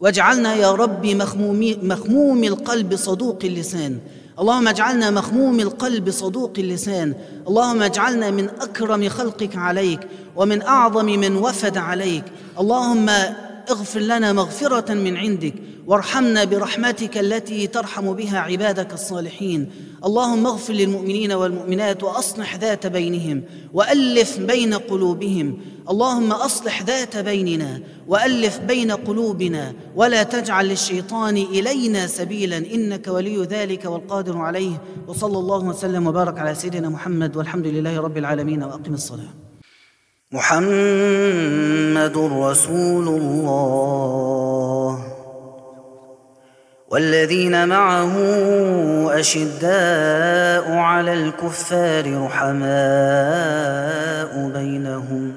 واجعلنا 0.00 0.54
يا 0.54 0.72
رب 0.72 1.06
مخموم, 1.06 1.74
مخموم 1.82 2.44
القلب 2.44 2.96
صدوق 2.96 3.38
اللسان. 3.44 3.98
اللهم 4.38 4.68
اجعلنا 4.68 5.10
مخموم 5.10 5.60
القلب 5.60 6.10
صدوق 6.10 6.52
اللسان. 6.58 7.14
اللهم 7.48 7.82
اجعلنا 7.82 8.30
من 8.30 8.48
أكرم 8.48 9.08
خلقك 9.08 9.56
عليك 9.56 10.00
ومن 10.36 10.62
أعظم 10.62 11.04
من 11.04 11.36
وفد 11.36 11.76
عليك. 11.76 12.24
اللهم 12.60 13.10
اغفر 13.70 14.00
لنا 14.00 14.32
مغفرة 14.32 14.94
من 14.94 15.16
عندك 15.16 15.54
وارحمنا 15.86 16.44
برحمتك 16.44 17.18
التي 17.18 17.66
ترحم 17.66 18.12
بها 18.12 18.38
عبادك 18.38 18.92
الصالحين. 18.92 19.70
اللهم 20.04 20.46
اغفر 20.46 20.72
للمؤمنين 20.72 21.32
والمؤمنات 21.32 22.02
وأصلح 22.02 22.56
ذات 22.56 22.86
بينهم 22.86 23.42
وألف 23.72 24.38
بين 24.38 24.74
قلوبهم. 24.74 25.58
اللهم 25.90 26.32
أصلح 26.32 26.82
ذات 26.82 27.16
بيننا 27.16 27.80
وألف 28.08 28.58
بين 28.58 28.92
قلوبنا 28.92 29.74
ولا 29.96 30.22
تجعل 30.22 30.68
للشيطان 30.68 31.36
إلينا 31.36 32.06
سبيلا. 32.06 32.56
إنك 32.56 33.08
ولي 33.08 33.42
ذلك 33.42 33.84
والقادر 33.84 34.38
عليه. 34.38 34.82
وصلى 35.08 35.38
الله 35.38 35.64
وسلم 35.64 36.06
وبارك 36.06 36.38
على 36.38 36.54
سيدنا 36.54 36.88
محمد 36.88 37.36
والحمد 37.36 37.66
لله 37.66 38.00
رب 38.00 38.18
العالمين 38.18 38.62
وأقم 38.62 38.94
الصلاة. 38.94 39.45
محمد 40.36 42.16
رسول 42.16 43.08
الله. 43.08 44.98
والذين 46.90 47.68
معه 47.68 48.14
أشداء 49.20 50.72
على 50.72 51.12
الكفار 51.12 52.24
رحماء 52.24 52.68
بينهم. 54.54 55.34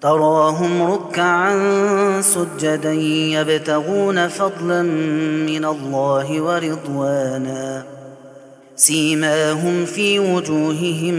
تراهم 0.00 0.92
ركعا 0.92 1.54
سجدا 2.20 2.92
يبتغون 2.92 4.28
فضلا 4.28 4.82
من 5.46 5.64
الله 5.64 6.40
ورضوانا. 6.40 7.95
سيماهم 8.76 9.84
في 9.84 10.18
وجوههم 10.18 11.14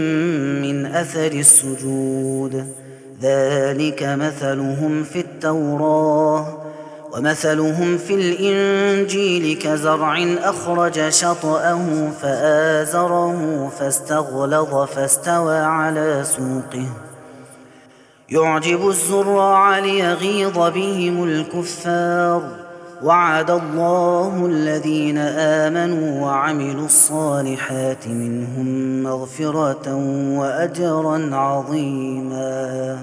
من 0.62 0.86
أثر 0.86 1.32
السجود. 1.32 2.66
ذلك 3.22 4.02
مثلهم 4.02 5.04
في 5.04 5.20
التوراه 5.20 6.58
ومثلهم 7.12 7.98
في 7.98 8.14
الإنجيل 8.14 9.58
كزرع 9.58 10.36
أخرج 10.42 11.08
شطأه 11.08 12.10
فآزره 12.22 13.68
فاستغلظ 13.78 14.74
فاستوى 14.74 15.58
على 15.58 16.24
سوقه. 16.24 16.86
يعجب 18.30 18.88
الزراع 18.88 19.78
ليغيظ 19.78 20.58
بهم 20.58 21.24
الكفار. 21.24 22.67
وعد 23.02 23.50
الله 23.50 24.46
الذين 24.46 25.18
آمنوا 25.18 26.22
وعملوا 26.26 26.86
الصالحات 26.86 28.08
منهم 28.08 29.02
مغفرة 29.02 29.94
وأجرا 30.38 31.36
عظيماً. 31.36 32.98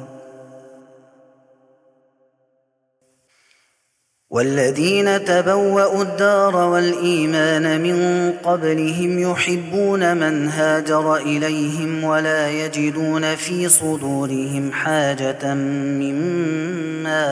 والذين 4.36 5.25
تبوأوا 5.25 6.01
الدار 6.01 6.55
والإيمان 6.55 7.81
من 7.81 8.31
قبلهم 8.43 9.19
يحبون 9.19 10.17
من 10.17 10.47
هاجر 10.47 11.15
إليهم 11.15 12.03
ولا 12.03 12.49
يجدون 12.49 13.36
في 13.36 13.69
صدورهم 13.69 14.71
حاجة 14.71 15.53
مما 15.53 17.23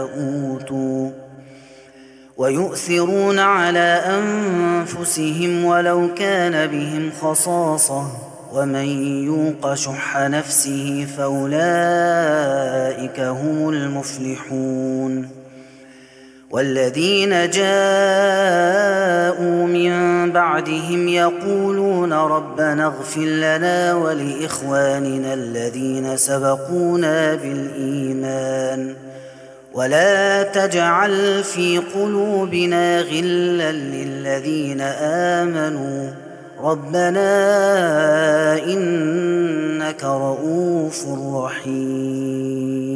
أوتوا. 0.00 1.21
ويؤثرون 2.42 3.38
على 3.38 4.02
أنفسهم 4.06 5.64
ولو 5.64 6.14
كان 6.14 6.66
بهم 6.66 7.10
خصاصة. 7.20 8.06
ومن 8.52 8.84
يوق 9.24 9.74
شح 9.74 10.16
نفسه 10.16 11.06
فأولئك 11.18 11.60
هم 13.20 13.68
المفلحون. 13.68 15.28
والذين 16.50 17.30
جاءوا 17.50 17.66
من 19.66 19.92
بعدهم 20.32 21.08
يقولون 21.08 22.12
ربنا 22.12 22.86
اغفر 22.86 23.20
لنا 23.20 23.94
ولإخواننا 23.94 25.34
الذين 25.34 26.16
سبقونا 26.16 27.34
بالإيمان. 27.34 28.94
ولا 29.74 30.42
تجعل 30.42 31.44
في 31.44 31.78
قلوبنا 31.78 33.00
غلا 33.00 33.72
للذين 33.72 34.80
آمنوا. 34.80 36.10
ربنا 36.62 37.24
إنك 38.64 40.04
رؤوف 40.04 41.06
رحيم. 41.34 42.91